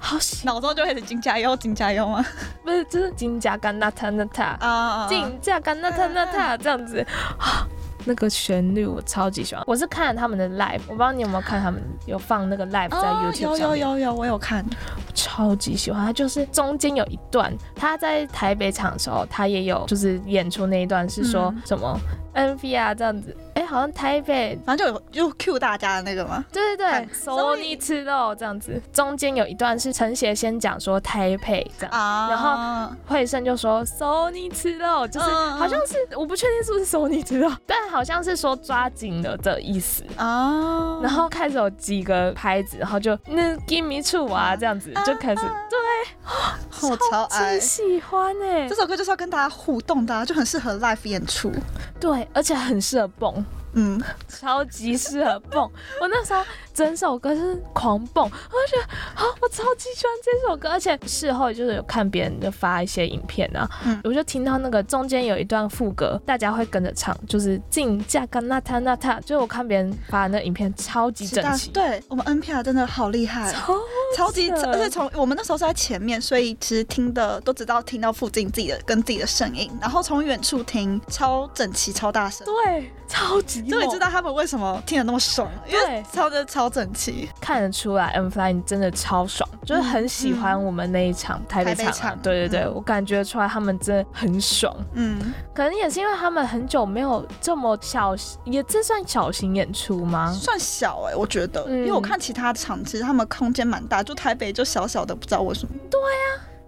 [0.00, 2.24] 好喜，脑中就开始金加油，金加油吗？
[2.64, 7.04] 不是就是金加干那塔那塔，啊，金加干那塔那塔这样子。
[7.38, 7.66] 啊
[8.04, 14.64] 那个旋律我超级喜欢，我是看了他们的 live，我不知道你有没有看他们有放那个 live 在哦 YouTube 有上面，有有有，我有看。
[15.12, 16.06] 超级喜欢。
[16.06, 22.00] 他就是中间有一段，他在台北场的时候，他也有就是演出那一段是说嗯什么
[22.38, 26.44] 啊这样子，哎，好像台北反正就有就 Q 大家的那个吗？
[26.52, 31.92] 对对对，Sony 吃肉这样子，中间有一段是陈协先讲说台北这样。
[31.92, 40.04] 啊然后惠胜就说 Sony 吃肉，就是嗯好像是我不确定是不是 Sony 吃肉，但好像是说抓紧了的意思。
[40.16, 51.50] 啊，然后开始有几个拍子，然后就那 Give me two 啊这样子就开始，对，我超爱喜欢哎这，首歌就是要跟大家互动的、啊，就很适合 live 演出。
[51.98, 53.44] 对，而且很适合蹦。
[53.78, 55.70] 嗯，超级适合蹦。
[56.00, 56.42] 我那时候
[56.74, 58.82] 整首歌是狂蹦，我就觉得
[59.14, 64.00] 啊，我超级喜欢这首歌，而且事后就是有看别人就发一些影片啊，嗯。
[64.02, 73.74] 我就听到那个中间有一段副歌，大家会跟着唱，就是进价干那他那他，就是我看别人发的那影片超级整齐，对我们 NPR 真的好厉害，超
[74.16, 82.46] 超级，而且从我们那时候是在前面，所以其实听的都知道听到附近自己的跟自己的声音，然后从远处听超整齐、超大声。
[82.46, 87.28] 对，超级猛终于知道他们为什么听得那么爽，因为对超的超整齐。
[87.40, 91.90] 看得出来 M Fly 你真的超爽，就是很喜欢我们那一场台北场、啊。
[91.90, 92.74] 北场对对对，嗯。
[92.74, 94.74] 我感觉出来他们真的很爽。
[94.92, 100.32] 嗯，可能也是因为他们很久没有这么小，也这算小型演出吗？
[100.32, 105.74] 算小哎、我觉得，嗯因为我看其他场，其实他们空间蛮大，就台北就小小的，不知道为什么。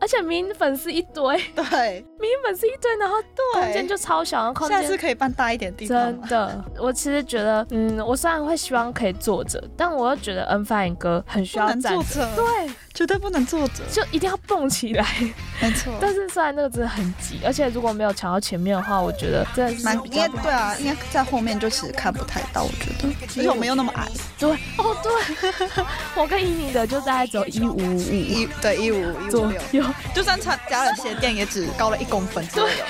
[0.01, 3.17] 而且明明粉丝一堆，对明粉丝一堆，然后
[3.53, 4.97] 空间，就超小，然后空下次。
[5.01, 5.97] 可以办大一点地方。
[5.97, 13.85] 真的，我其实觉得，嗯，我虽然会希望可以坐着，但我又觉得 N Fine 哥很需要站着，对，绝对不能坐着。
[13.91, 15.07] 就一定要蹦起来。
[15.61, 24.09] 没错，但是虽然那个真的很挤，而且如果没有抢到前面的话，我觉得真的是蛮应该对啊，应该在后面就其实看不太到，我觉得，而且我没有那么矮，
[24.39, 24.51] 对。
[24.79, 25.69] 哦对，
[26.17, 29.85] 我跟依宁的就大概只有一五五一对一五一五左六，右，
[30.15, 32.85] 就算穿加了鞋垫也只高了一公分左右。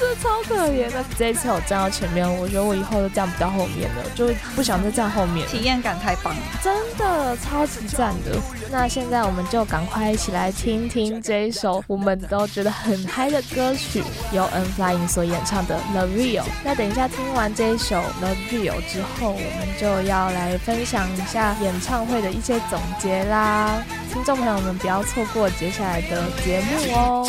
[0.00, 1.04] 真的超可怜的。
[1.18, 5.46] 这一次我站到前面，我觉得我以后都站不到后面了，就不想再站后面。
[5.46, 8.40] 体验感太棒了，真的超级赞的。
[8.70, 16.42] 那现在我们就赶快一起来听听这一首我们都觉得很嗨的歌曲，由 N Flying 所演唱的《The Real》。
[16.64, 23.82] 那等一下听完这一首《The Real》之后，我们就要来分享一下演唱会的一些总结啦。
[24.10, 27.28] 听众朋友们不要错过接下来的节目哦。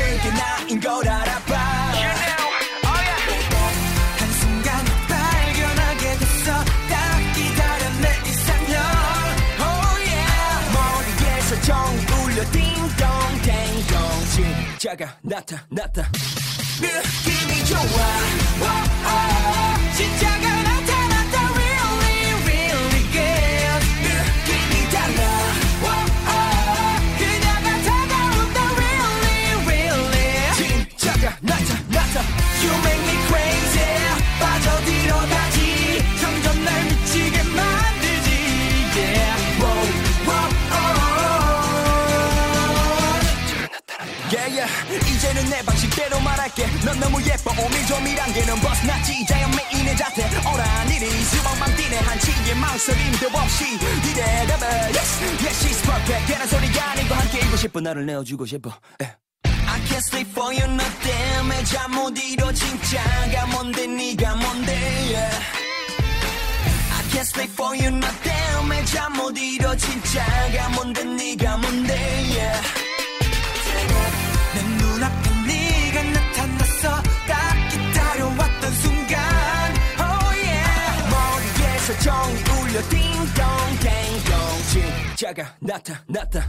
[14.81, 16.11] 진짜가 나타났다.
[16.81, 19.50] 느낌이 좋아
[46.41, 46.65] 말할게.
[46.83, 47.51] 넌 너무 예뻐.
[47.51, 49.25] 오밀조밀한 게넌 벗어났지.
[49.27, 50.25] 자연매인의 자태.
[50.47, 56.25] 오라니리 수박만 뛰네 한치의 망설임도 없이 네 대답은 Yes, yes, she's perfect.
[56.27, 57.79] 괜한 소리가 아니고 함께이고 싶어.
[57.81, 58.71] 나를 내어주고 싶어.
[59.03, 59.15] 예.
[59.45, 60.75] I can't sleep for you.
[60.75, 62.51] 너 때문에 잠못 이뤄.
[62.51, 63.87] 진짜가 뭔데?
[63.87, 64.73] 네가 뭔데?
[65.13, 65.45] Yeah.
[67.11, 67.91] Can't sleep for you.
[67.99, 69.75] 너 때문에 잠못 이뤄.
[69.75, 71.03] 진짜가 뭔데?
[71.03, 71.93] 네가 뭔데?
[71.93, 72.90] Yeah.
[76.81, 79.19] 위해서 딱 기다려왔던 순간.
[79.99, 81.03] Oh yeah.
[81.11, 84.31] 머리에서 정이 울려 딩동댕동.
[85.15, 86.47] 진짜가 나타났다.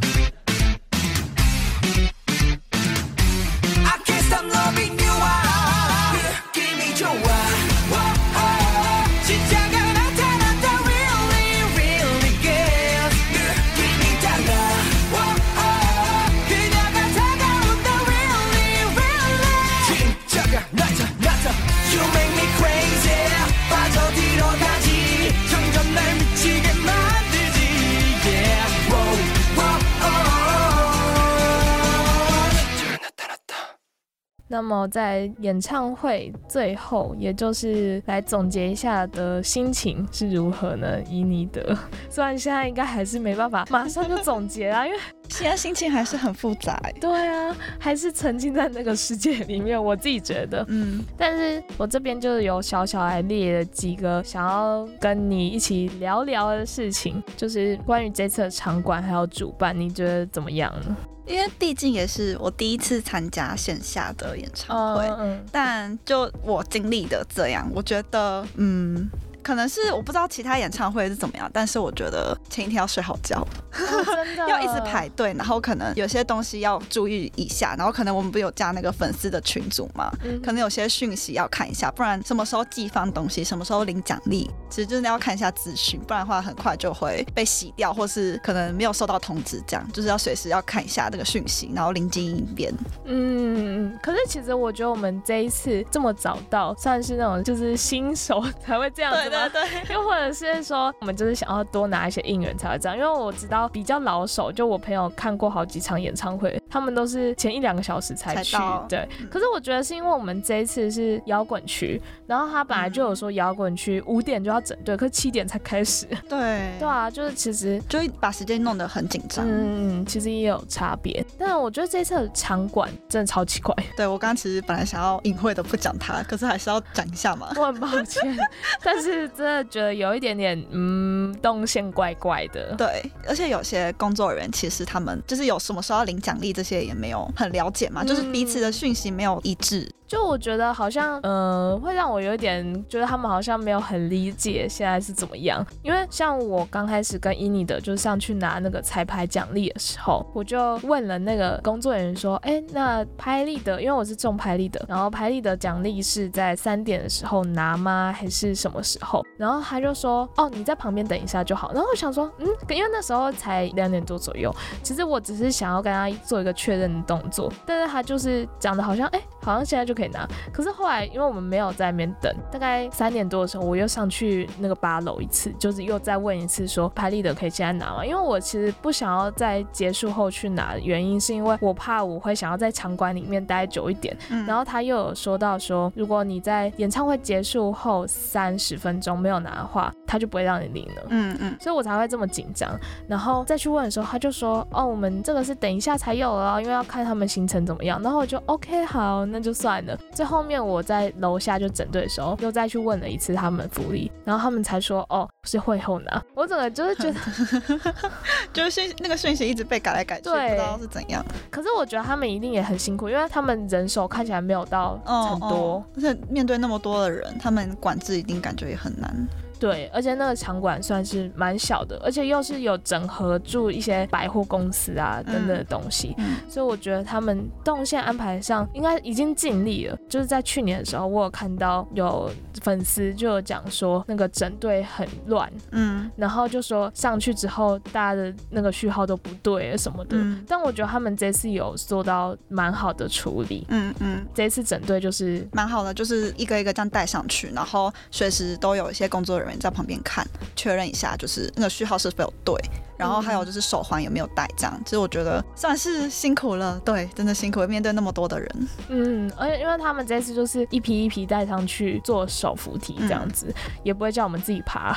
[34.52, 41.00] 那么在演唱会最后，也就是来总结一下的心情是如何呢？
[41.08, 41.74] 以你的，
[42.10, 44.98] 虽然现在应该还是没办法马上就总结啦，因为
[45.30, 46.92] 现在心情还是很复杂欸。
[47.00, 50.62] 对啊，还是沉浸在那个世界里面，我自己觉得。
[50.68, 60.94] 嗯，但是我这边就是有小小来列了几个想要跟你一起聊聊的事情，就是关于这次的场馆还有主办，你觉得怎么样呢？
[61.26, 65.44] 因为毕竟也是我第一次参加线下的演唱会，嗯。
[65.52, 69.08] 但就我经历的这样，我觉得，嗯，
[69.42, 74.42] 可能是我不知道其他演唱会是怎么样，但是我觉得前一天要睡好觉，哦真的。
[74.48, 92.72] 要一直排队，然后可能有些东西要注意一下，然后可能我们不有加那个粉丝的群组嘛，嗯可能有些讯息要看一下，不然什么时候寄放东西，什么时候领奖励，其实真的要看一下资讯，不然的话很快就会被洗掉，或是可能没有收到通知，这样就是要随时要看一下这个讯息，然后灵机应变。
[93.04, 99.48] 嗯，嗯可是其实我觉得我们这一次这么早到，算是那种就是新手才会这样子吗？
[99.48, 99.62] 对，
[99.94, 108.86] 又或者是说，我们就是想要多拿一些应援才会这样，因为我知道比较老手，就我朋友看过好几场演唱会，他们都是前一两个小时才去才。
[108.88, 116.06] 对，嗯可是我觉得是因为我们这一次是摇滚区，然后他本来就有说摇滚区五点就要整队，可是七点才开始。
[116.28, 119.44] 对对啊，就是其实就会把时间弄得很紧张。
[119.48, 127.48] 嗯，其实也有差别，但我觉得这次的场馆真的超奇怪，对我刚刚其实本来想要隐晦的不讲他，可是还是要讲一下嘛。
[127.56, 128.36] 我很抱歉，
[128.82, 132.74] 但是真的觉得有一点点嗯动线怪怪的。
[132.76, 139.90] 对，而且有些工作人员其实他们就是有什么时候要领奖励这些也没有很了解嘛，就是彼此的讯息没有一致。
[140.06, 145.66] 就我觉得好像，呃，会让我有一点觉得他们好像没有很理解现在是怎么样。
[145.82, 158.14] 因为像我刚开始跟伊妮的，就是上去拿那个彩排奖励的时候，我就问了那个工作人员说，哎，那拍立得，因为我是中拍立得，然后拍立得奖励是在三点的时候拿吗？
[158.14, 159.11] 还是什么时候？
[159.36, 161.72] 然后他就说，哦，你在旁边等一下就好。
[161.72, 170.28] 然后我想说，嗯，因为那时候才两点多左右，其实我只是想要跟他做一个确认的动作，但是他就是讲的好像，哎、好像现在就可以拿。
[170.52, 178.04] 可是后来，因为我们没有在那边等，大概三点多的时候，我又上去那个八楼一次，就是又再问一次说，拍立得可以现在拿吗？
[178.04, 184.16] 因为我其实不想要在结束后去拿，原因是因为我怕我会想要在场馆里面待久一点。
[184.46, 191.02] 然后他又有说到说，如果你在演唱会结束后三十分钟没有拿的话，他就不会让你领了。
[191.08, 192.78] 嗯嗯，所以我才会这么紧张。
[193.06, 199.98] 然后再去问的时候，他就说：“哦，我们这个是等一下才有了哦，因为要看他们行程怎么样。”然后我就 OK 好，那就算了。
[200.14, 207.92] 最后面我在楼下就整队的时候，又再去问了一次他们福利，然后他们才说：“哦，是会后拿。”我整个就是觉得，
[208.52, 211.24] 就是讯那个讯息一直被改来改去，不知道是怎样。
[211.50, 215.48] 可是我觉得他们一定也很辛苦，因为他们人手看起来没有到很多。
[215.48, 219.28] 哦，而且面对那么多的人，他们管制一定感觉也很难。
[219.62, 229.96] 对，而且那个场馆算是蛮小的，而且又是有整合住一些百货公司啊等等的东西，嗯所以我觉得他们动线安排上应该已经尽力了。
[230.08, 232.28] 就是在去年的时候，我有看到有
[232.60, 240.16] 粉丝就有讲说那个整队很乱，嗯然后就说上去之后大家的那个序号都不对什么的。
[240.16, 250.26] 嗯但我觉得他们这次有做到蛮好的处理，嗯嗯，这次整队就是蛮好的，就是一个一个这样带上去，然后随时都有一些工作人员在旁边看，
[250.56, 252.54] 确认一下就是那个序号是否有对，
[253.02, 254.80] 然后还有就是手环有没有戴，这样。
[254.84, 258.68] 其实我觉得算是辛苦了，对，真的辛苦了，面对那么多的人。
[258.88, 264.96] 嗯，而且因为他们这次就是一批一批带上去做手扶梯这样子，也不会叫我们自己爬。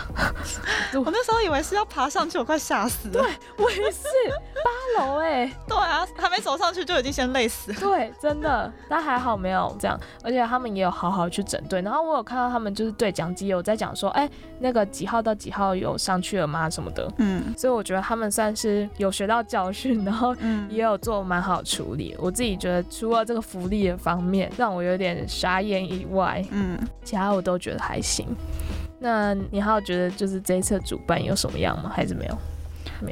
[0.94, 3.14] 我那时候以为是要爬上去，我快吓死了。
[3.24, 4.04] 对我也是
[4.64, 7.80] 八楼哎，对啊，还没走上去就已经先累死了。
[7.80, 11.82] 对，真的，但还好没有这样，而且他们也有好好去整队。
[11.82, 14.30] 然后我有看到他们就是对讲机有在讲说，哎、
[14.60, 17.12] 那个几号到几号有上去了吗什么的。
[17.18, 22.16] 嗯所以我觉得他们算是有学到教训，然后嗯也有做蛮好处理。
[22.20, 28.28] 我自己觉得除了这个福利的方面让我有点傻眼以外，嗯，其他我都觉得还行。
[29.00, 31.92] 那你还有觉得就是这一次主办有什么样吗？
[31.94, 32.38] 还是没有？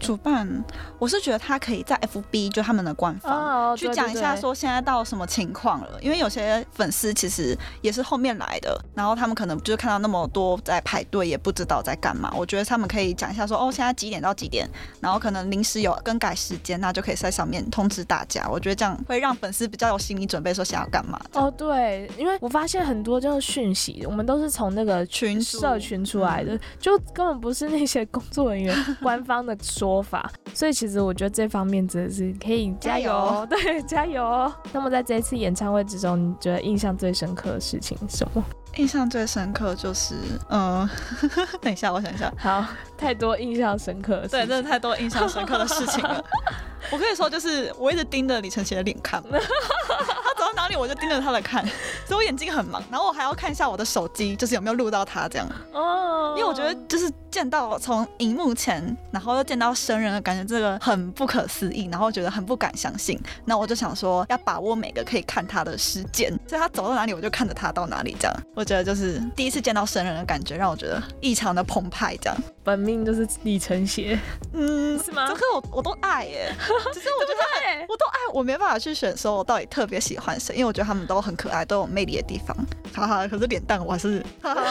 [0.02, 0.64] 主办，
[1.00, 3.72] 我是觉得他可以在 FB 就他们的官方。
[3.72, 12.34] 哦，去讲一下，说现在到什么情况了，因为有些粉丝其实也是后面来的，然后他们可能就是看到那么多在排队，也不知道在干嘛。
[12.36, 14.70] 我觉得他们可以讲一下说，哦，现在几点到几点，
[15.00, 18.48] 然后可能临时有更改时间，那就可以在上面通知大家。
[18.50, 21.20] 我觉得这样会让粉丝比较有心理准备，说想要干嘛。
[21.34, 34.54] 哦，对，因为我发现很多就是讯息，我们都是从那个群社群出来的，就根本不是那些工作人员 官方的说法，所以其实我觉得这方面真的是可以加油哦， 对，加油哦。
[34.72, 38.44] 那么在这一次演唱会之中，你觉得印象最深刻的事情是什么？
[38.78, 40.16] 印象最深刻就是，
[40.50, 40.88] 嗯，
[41.62, 42.66] 等一下，我想一下，好，
[42.98, 46.24] 太多印象深刻的事对，真的太多印象深刻的事情了。
[46.92, 51.64] 我可以说，就是我一直盯着李承协的脸看，他走到哪里我就盯着他的看，
[52.06, 63.18] 所以我眼睛很忙，然后我还要看一下我的手机，就是有没有录到他这样，哦，因为我觉得就是见到从荧幕前，然后又见到生人的感觉，这个很不可思议，然后觉得很不敢相信。
[63.46, 68.38] 那我就想说，要把握每个可以看他的时间，所以他走到哪里我就看着他到哪里，这样。
[68.54, 72.38] 我觉得就是第一次见到生人的感觉，让我觉得异常的澎湃，这样。
[72.64, 74.18] 本命就是李承协，
[74.54, 76.50] 嗯，是吗可是我我都爱耶，
[76.94, 82.56] 只是我觉得，我都爱，我没办法去选说我到底特别喜欢谁，因为我觉得他们都很可爱，都有魅力的地方。
[82.94, 84.62] 哈哈，可是脸蛋我还是，哈哈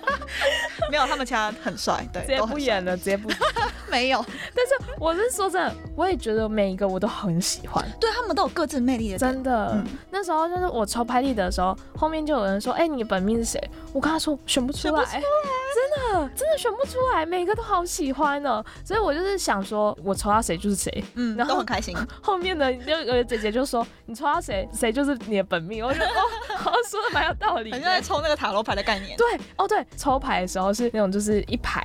[0.90, 3.30] 没有他们其他很帅，对，直接不演了，直接不。
[3.90, 4.22] 没有，
[4.54, 7.82] 但是我是说真的，我也觉得每一个我都很喜欢。
[7.98, 9.16] 对他们都有各自魅力的。
[9.18, 18.64] 真的，嗯那时候就是我抽拍立得的时候，后面就有人说：“哎、你本命是谁？”我跟他说选不出来， 真的真的选不出来，每个都好喜欢哦。
[18.84, 21.04] 所以我就是想说，我抽到谁就是谁。
[21.14, 21.96] 嗯，然后都很开心。
[22.20, 26.22] 后面的就有个姐姐就说：“你抽到谁，谁就是你的本命。”我觉得哦，
[26.56, 28.00] 好像说的蛮有道理 很像在。
[28.08, 29.14] 抽那个塔罗牌的概念。
[29.18, 29.26] 对
[29.56, 31.82] 哦，对，抽牌的时候是那种就是一排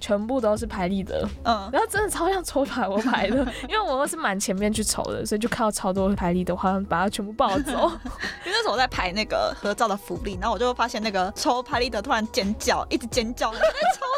[0.00, 3.36] 全部都是拍立得，嗯，然后真的超像抽塔罗牌的，
[3.68, 7.72] 因为我是蛮前面去抽的，所以就看到超多拍立得，我好像把它全部抱走。
[7.72, 13.58] 因为那时候我在排那个合照的福利，然后我就发现那个抽拍立得突然尖叫，一直尖叫，抽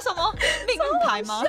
[0.05, 0.33] 什么
[0.69, 1.43] 命运牌吗？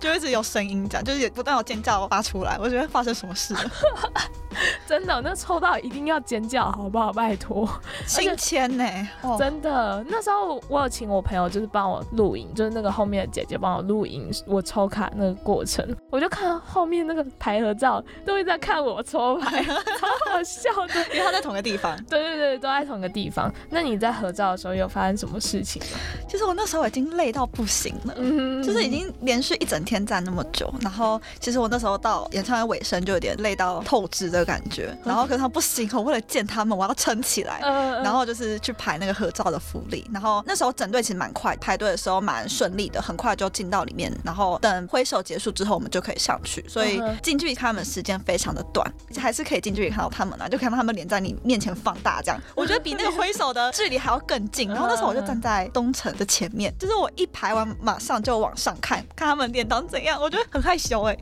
[0.00, 3.60] 就一直有声音这样，就是也不断有尖叫发出来，我觉得发生什么事了？
[4.88, 7.12] 真的，那抽到一定要尖叫，好不好？
[7.12, 7.68] 拜托，
[8.06, 8.84] 新签呢？
[9.22, 10.04] 哦，真的。
[10.08, 21.14] 那时候我有请我朋友，就是帮我录影，就是那个后面的姐姐帮我录影我抽卡那个过程，我就看到后面那个牌合照都会在看我抽牌， 好好笑的。
[21.14, 21.96] 因为他在同个地方。
[22.04, 23.52] 对对对，都在同一个地方。
[23.70, 25.98] 那你在合照的时候有发生什么事情吗？
[26.28, 28.14] 其实我那时候已经累到不行了。
[28.16, 48.86] 嗯就是已经连续一整天站那么久，然后其实我那时候到演唱会尾声就有点累到透支的感觉，然后可是他不行，我为了见他们，我要撑起来，呃然后就是去排那个合照的福利，然后那时候整队其实蛮快，排队的时候蛮顺利的，很快就进到里面，然后等挥手结束之后，我们就可以上去，所以近距离看他们时间非常的短，
[49.16, 54.68] 还是可以近距离看到他们啊，就看到他们脸在你面前放大这样，我觉得比那个挥手的距离还要更近。
[54.68, 61.16] 然后那时候我就站在东城的前面，就是我一排完马上就往上看，看他们脸长怎样，我觉得很害羞哎、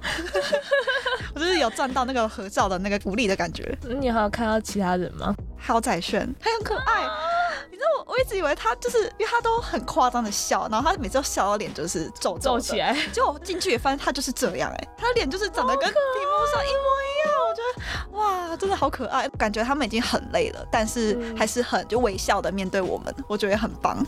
[1.34, 3.76] 我就是有赚到那个合照的那个福利的感觉。
[4.00, 5.34] 你还有看到其他人吗？
[5.59, 7.07] 还有载炫，他很可爱。
[7.70, 12.78] 你知道我我一直以为他就是因为他都很夸张的笑，然后他每次都笑到脸就是皱皱皱起。
[12.78, 19.28] 来，结果我进去也发现他就是这样哎、他的脸就是长得跟 屏幕上一模一样，我觉得哇，真的好可爱。
[19.30, 24.02] 感觉他们已经很累了，但是嗯还是很就微笑的面对我们，我觉得很棒。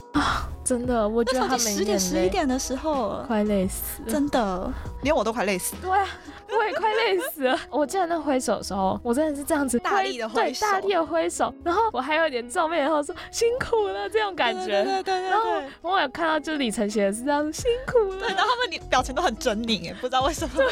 [0.69, 4.11] 真的，我觉那时得他们候十点十一点的时候，快累死了。
[4.11, 4.71] 真的
[5.03, 5.75] 连我都快累死。
[5.81, 6.07] 对啊，
[6.49, 7.59] 我也快累死了。
[7.71, 14.83] 我记得那挥手的时候，我真的是这样子大力的挥对，大力的挥手，然后我还有点皱眉，然后说辛苦了这种感觉。
[14.85, 15.49] 对对对对然后。
[15.81, 20.55] 我有看到，就是李承协是这样辛苦了，对，然后他们脸表情都很狰狞哎，不知道为什么。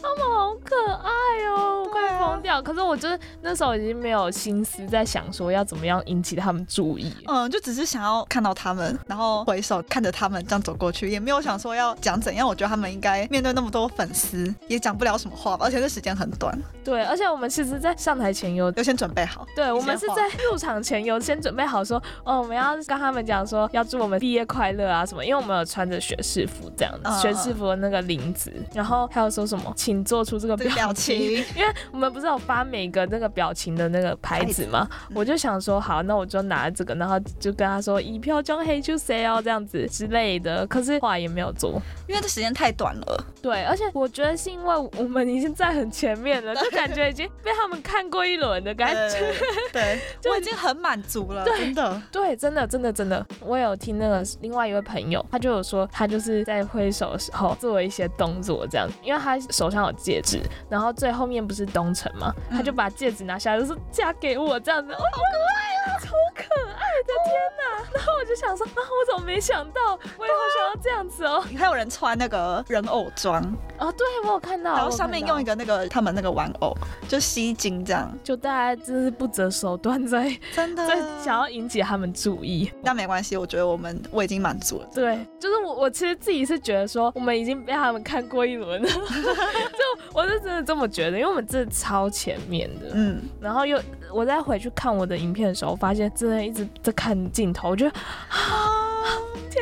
[0.00, 1.10] 他们好可爱
[1.48, 2.60] 哦，我快疯掉。
[2.62, 7.12] 可是我就是那时候已经没有心思在想说要怎么样引起他们注意。
[7.26, 12.46] 嗯，就只是想要看到他们，然后回首看着他们这样走过去，也没有想说要讲怎样。
[12.46, 19.44] 我觉得他们应该面对那么多粉丝，也讲不了什么话吧，而且这时间很短，对，而且我们其实，在上台前有有先准备好。
[19.56, 31.18] 对，我们是在入场前有先准备好说，哦，我们要跟他们讲说要祝我们毕业快乐啊什么，因为我们有穿着学士服这样子，嗯学士服的那个领子，然后还有说什么，请做出出这个这个表情，
[31.56, 34.86] 因为我们不是有发每个那个表情的那个牌子吗？
[35.14, 40.66] 我就想说，好，那我就拿这个，然后就跟他说，一票将黑就谁哦，这样子之类的。
[40.66, 43.24] 可是后来也没有做，因为这时间太短了。
[43.40, 49.32] 对，而且我觉得是因为我们已经在很前面了，就感觉已经被他们看过一轮的感觉。
[49.72, 49.98] 对，
[50.30, 52.02] 我已经很满足了，真的。
[52.10, 53.24] 对，真的，真的，真的。
[53.40, 66.42] 我有听那个另外一位朋友，他就有说，他就是在挥手的时候做一些动作，这样，因为他手上有戒指，然后最后面不是东城嘛，他就把戒指拿下来，就说嫁给我这样子，好可爱啊，超可
[66.72, 67.62] 爱的，天哪！
[67.94, 71.44] 然后我就想说，啊，我怎么没想到，我也好想要这样子哦。
[71.56, 73.42] 还有人穿那个人偶装。
[73.78, 76.76] 哦，对我有看到，然后上面用一个那个他们那个玩偶，
[77.08, 80.86] 就吸睛这样，就大家真是不择手段在真的。
[80.86, 82.70] 在想要引起他们注意。
[82.82, 84.88] 但没关系，我觉得我们我已经满足了。
[84.92, 93.80] 对，就是我我其实自己是觉得说，我们已经被他们看过一轮了， 就我是真的这么觉得，因为我们真的超前面的，嗯，然后又
[94.12, 97.94] 我再回去看我的影片的时候，发现真的一直在看镜头，我觉得
[98.30, 98.74] 啊。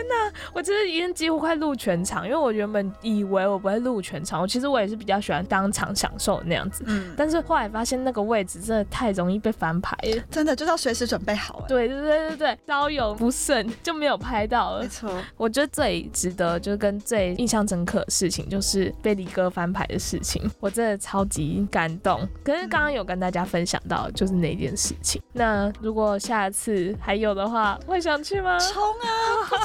[0.06, 0.32] 天哪！
[0.52, 4.40] 我其实已经几乎快录全场，因为我原本以为我不会录全场。
[4.40, 6.84] 我其实我也是比较喜欢当场享受那样子。
[6.86, 7.12] 嗯。
[7.16, 10.22] 但是后来发现那个位置真的太容易被翻牌了。
[10.30, 11.64] 真的就是要随时准备好。
[11.68, 14.82] 对对对对对，稍有不慎就没有拍到了。
[14.82, 15.10] 没错。
[15.36, 20.48] 我觉得最值得就是跟最印象深刻的事情，就是被李哥翻牌的事情。
[20.60, 22.26] 我真的超级感动。
[22.44, 25.20] 可是刚刚有跟大家分享到就是那件事情。
[25.32, 28.58] 那如果下次还有的话，会想去吗？
[28.58, 29.06] 冲啊！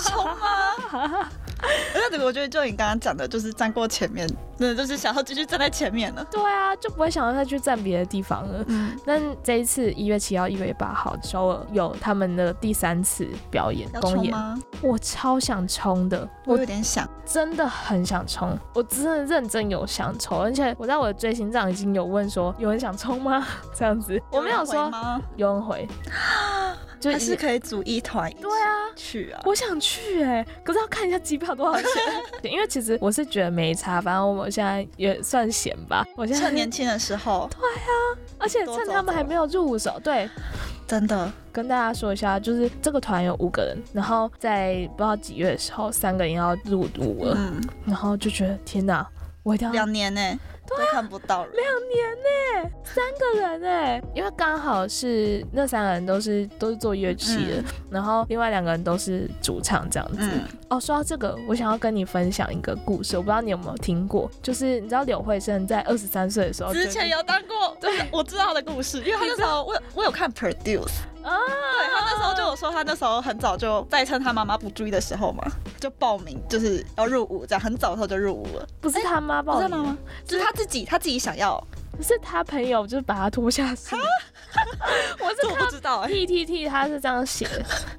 [0.01, 0.25] 冲
[2.23, 4.27] 我觉得就你刚刚讲的，就是站过前面，
[4.57, 6.25] 真的就是想要继续站在前面了。
[6.31, 8.63] 对啊，就不会想要再去站别的地方了。
[8.67, 14.33] 嗯，但这一次一月七号、一月八号，首尔有他们的第三次表演公演，
[14.81, 23.45] 我超想冲的，我有点想，真的很想冲，我真的认真有想冲，而且我在我的追星上已经有问说，有人想冲吗？
[23.75, 24.91] 这样子，我没有说，
[25.35, 25.87] 有人回。
[27.01, 29.41] 就是可以组一团，对啊，去啊！
[29.45, 31.87] 我想去哎，可是要看一下机票多少钱。
[32.51, 36.05] 因为其实我是觉得没差，反正我现在也算闲吧。
[36.15, 37.91] 我现在趁年轻的时候，对啊，
[38.37, 40.29] 而且趁他们还没有入手，对，
[40.87, 49.07] 真的跟大家说一下，就是这个团有五个人，然后在不知道几月的时候，三个人要入伍了，嗯，然后就觉得天哪，
[49.43, 50.21] 我一定要两年呢。
[50.77, 60.29] 都看不到了，两年呢，三个人哎，因为刚好是那三个人都是都是做乐器的，然后另外两个人都是主唱这样子。
[60.69, 71.10] 哦，说到这个，我想要跟你分享一个故事，我不知道你有没有听过，就是你知道柳慧生在二十三岁的时候之前有当过，对，我知道他的故事，因为他那时候我我有看 Produce。
[71.23, 75.43] 啊，对他那时候就有说，他那时候很早就在趁他妈妈不注意的时候嘛，
[75.79, 78.67] 就报名就是要入伍，这样很早的时候就入伍了。
[78.79, 79.97] 不是他妈报名吗？
[80.25, 81.61] 就是他自己，他自己想要。
[82.01, 83.97] 是他朋友就是把他拖下水，
[85.19, 86.05] 我是不知道。
[86.07, 87.47] T T T 他是这样写，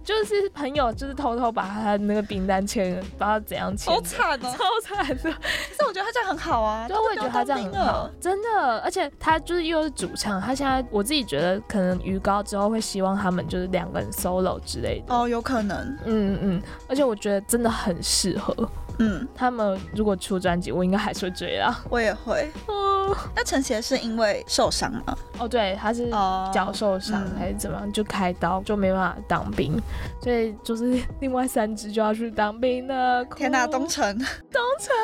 [0.04, 5.14] 就是朋友就是偷偷把他那个冰单签，不知道怎样签，好惨哦，超惨的。
[5.14, 8.78] 可是我觉得他这样很好啊，对，我也觉得他这样很好，真的。
[8.80, 15.14] 而且他就是又是主唱，他现在我自己觉得可能鱼高之后会希望他们就是两个人 solo 之类的。
[15.14, 15.76] 哦，有可能。
[16.04, 18.54] 嗯嗯，而且我觉得真的很适合。
[19.02, 21.82] 嗯，他们如果出专辑，我应该还是会追啊。
[21.90, 22.50] 我也会。
[22.66, 25.16] 哦，那陈杰是因为受伤吗？
[25.38, 26.08] 哦，对，他是
[26.52, 29.76] 脚受伤还是怎么样，就开刀，就没办法当兵，
[30.22, 33.24] 所以就是另外三只就要去当兵了。
[33.34, 34.94] 天哪，东城，东城，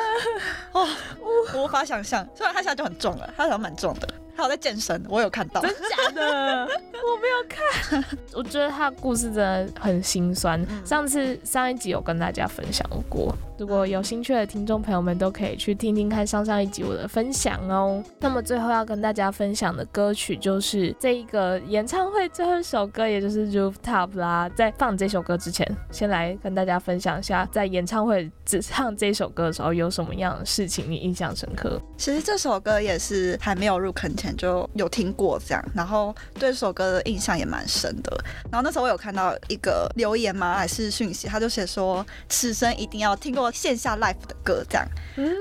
[0.71, 0.87] 哦，
[1.53, 2.25] 我无法想象。
[2.33, 4.07] 虽然他现在就很重了，他好像蛮重的。
[4.39, 5.61] 他在健身，我有看到。
[5.61, 6.63] 真假的？
[6.99, 8.05] 我没有看。
[8.33, 10.63] 我觉得他的故事真的很心酸。
[10.85, 18.03] 上次上一集有跟大家分享过，如果有兴趣的听众朋友们都可以去听听看上上一集我的分享哦。
[18.19, 24.49] 那么最后要跟大家分享的歌曲就是这一个演唱会最后一首歌，也就是《Rooftop》啦。
[24.55, 31.81] 在放这首歌之前，先来跟大家分享一下，在演唱会只唱这首歌的时候有什么样的事情你印象深刻？
[31.97, 34.28] 其实这首歌也是还没有入坑前。
[34.35, 38.17] 就有听过这样，然后对这首歌的印象也蛮深的。
[38.51, 44.87] 然后那时候我有看到一个留言吗，还是讯息，他就写说此生一定要听过线下 live 的歌，这样。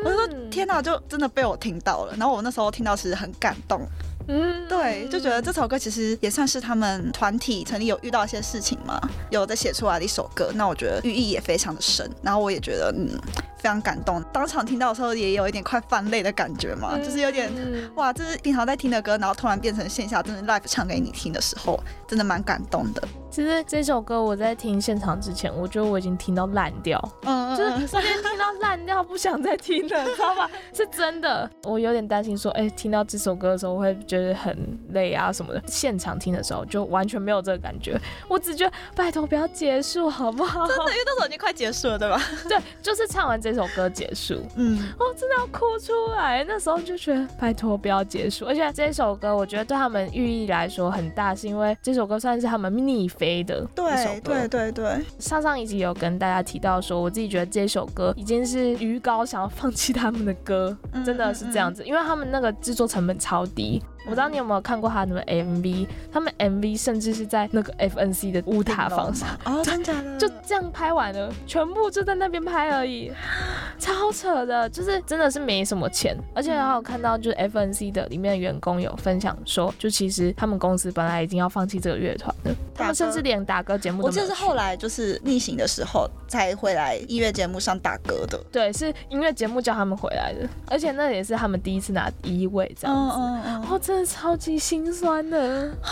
[0.05, 2.15] 我就说天哪，就真的被我听到了。
[2.17, 3.87] 然后我那时候听到其实很感动。
[4.29, 9.01] 嗯，对，就觉得这首歌其实也算是他们团体曾经有遇到一些事情嘛，
[9.31, 10.53] 有在写出来的一首歌。
[10.55, 13.09] 那我觉得寓意也非常的深，然后我也觉得嗯
[13.57, 14.23] 非常感动。
[14.33, 17.51] 当场听到的时候也有一点快泛泪的感觉嘛，就是有点
[17.95, 23.03] 哇，这是平常在听的歌，然后突然变成线下真的 live 唱给你听的时候，真的蛮感动的。
[23.31, 30.51] 其实这首歌我在听现场之前，我觉得我已经听到烂掉，嗯就是瞬间听到烂掉，不想再听了，知道吧？
[30.73, 34.57] 是真的，我有点担心说，哎、听到这首歌的时候我会觉得很
[34.91, 35.63] 累啊什么的。
[35.67, 40.67] 现场听的时候就完全没有这个感觉，我只觉得拜托不要结束好不好？
[40.67, 42.21] 真的，因为那时候已经快结束了，对吧？
[42.49, 46.45] 对，就是唱完这首歌结束，嗯，我，真的要哭出来。
[46.45, 54.49] 那时候就觉得拜托不要结束，而且这首歌我觉得对他们寓意来说很大，是因为这首歌算是他们逆飞的一首对歌。
[54.49, 63.83] 对对对，上上一集有跟大家提到说，我自己觉得这首歌已经是鱼高想要放弃他们的歌，嗯真的是这样子，因为他们那个制作成本超低。
[64.09, 70.17] 我不知道你有没有看过他们的 MV，他们 MV 甚至是在那个 FNC 的乌塔房上，哦，真假的？
[70.17, 73.13] 就这样拍完了，全部就在那边拍而已，
[73.79, 88.43] 超扯的，就是真的是没什么钱，而且还有看到就是 FNC 的里面的员工有分享说，就其实他们公司本来已经要放弃这个乐团了，他们甚至连打歌节目我记得是后来就是逆行的时候才回来音乐节目上打歌的。
[88.51, 93.17] 对，是音乐节目叫他们回来的，而且那也是他们第一次拿第一位这样子。
[93.19, 93.59] 嗯嗯。
[93.69, 95.91] 哦，真的超级心酸的啊！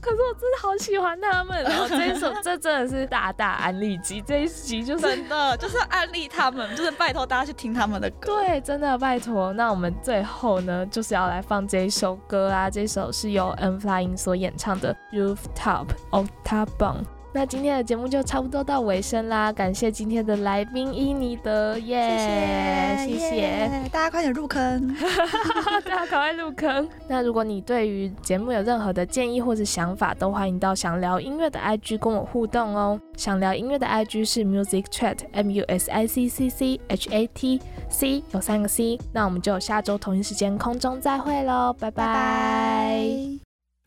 [0.00, 8.38] 可是我真的好喜欢他们哦， 这一首这真的是大大安利集，这一集就是真的就是安利他们，就是拜托大家去听他们的歌。
[8.38, 9.52] 对，真的拜托。
[9.54, 17.15] 那我们最后呢，就是要来放这一首歌啦，这首是由 N Flying 所演唱的 Rooftop Octagon。
[17.36, 23.36] 那今天的节目就差不多到尾声啦，感谢今天的来宾伊尼德耶，谢谢。
[23.36, 24.96] 耶大家快点入坑。
[25.84, 26.88] 大家赶快入坑。
[27.06, 32.98] 那如果你对于节目有任何的建议或者想法，都欢迎到想聊音乐的 IG 跟我互动哦。
[33.18, 37.60] 想聊音乐的 IG 是 Music Chat M U S I C C C H A T
[37.90, 38.98] C 有三个 C。
[39.12, 42.02] 那我们就下周同一时间空中再会喽，拜拜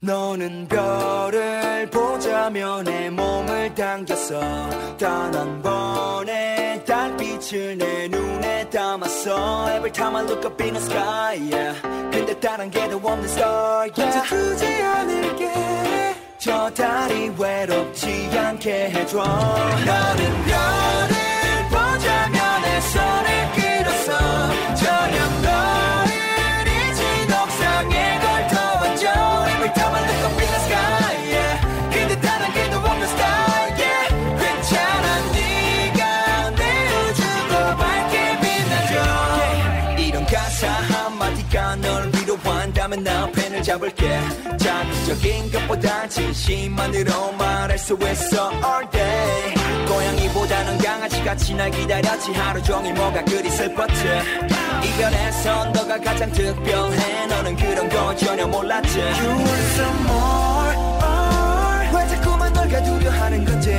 [0.01, 4.39] 너는 별을 보자며 내 몸을 당겼어
[4.97, 11.37] 단 한 번의 달빛을 내 눈에 담았어 Every time I look up in the sky
[11.51, 11.81] yeah.
[12.11, 13.91] 근데 다른 게더 없는 star yeah.
[13.91, 15.53] 이제 두지 않을게
[16.37, 21.08] 저 달이 외롭지 않게 해줘 너는 별
[42.89, 44.19] 위로한다면 나 펜을 잡을게.
[44.57, 49.53] 자극적인 것보다 진심만으로 말할 수 있어 all day.
[49.87, 52.33] 고양이보다는 강아지같이 날 기다렸지.
[52.33, 54.03] 하루 종일 뭐가 그리 슬펐지?
[54.83, 57.27] 이별에서 너가 가장 특별해.
[57.27, 58.99] 너는 그런 거 전혀 몰랐지.
[58.99, 63.77] You want some more or 왜 자꾸만 널 가두려 하는 건지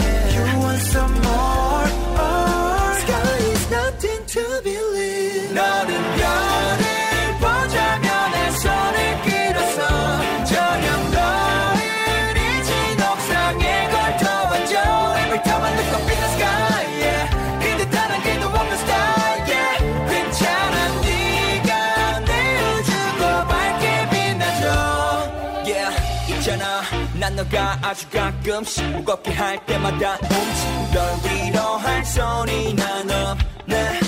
[27.91, 34.01] 아주 가끔씩 무겁게 할 때마다 움직 널 위로할 소리나 너네.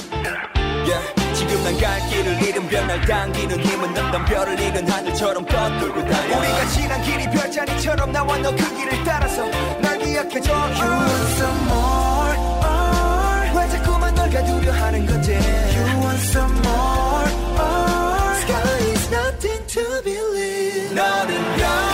[0.86, 1.34] Yeah.
[1.34, 6.38] 지금 난 갈 길을 잃은 별날 당기는 힘은 넘던 별을 잃은 하늘처럼 떠돌고 다녀.
[6.38, 9.44] 우리가 지난 길이 별자리처럼 나와 너 그 길을 따라서
[9.80, 10.52] 날 기억해줘.
[10.52, 15.32] You want some more or 왜 자꾸만 널 가두려 하는 건지.
[15.32, 20.94] You want some more or Sky is nothing to believe.
[20.94, 21.91] 너는 별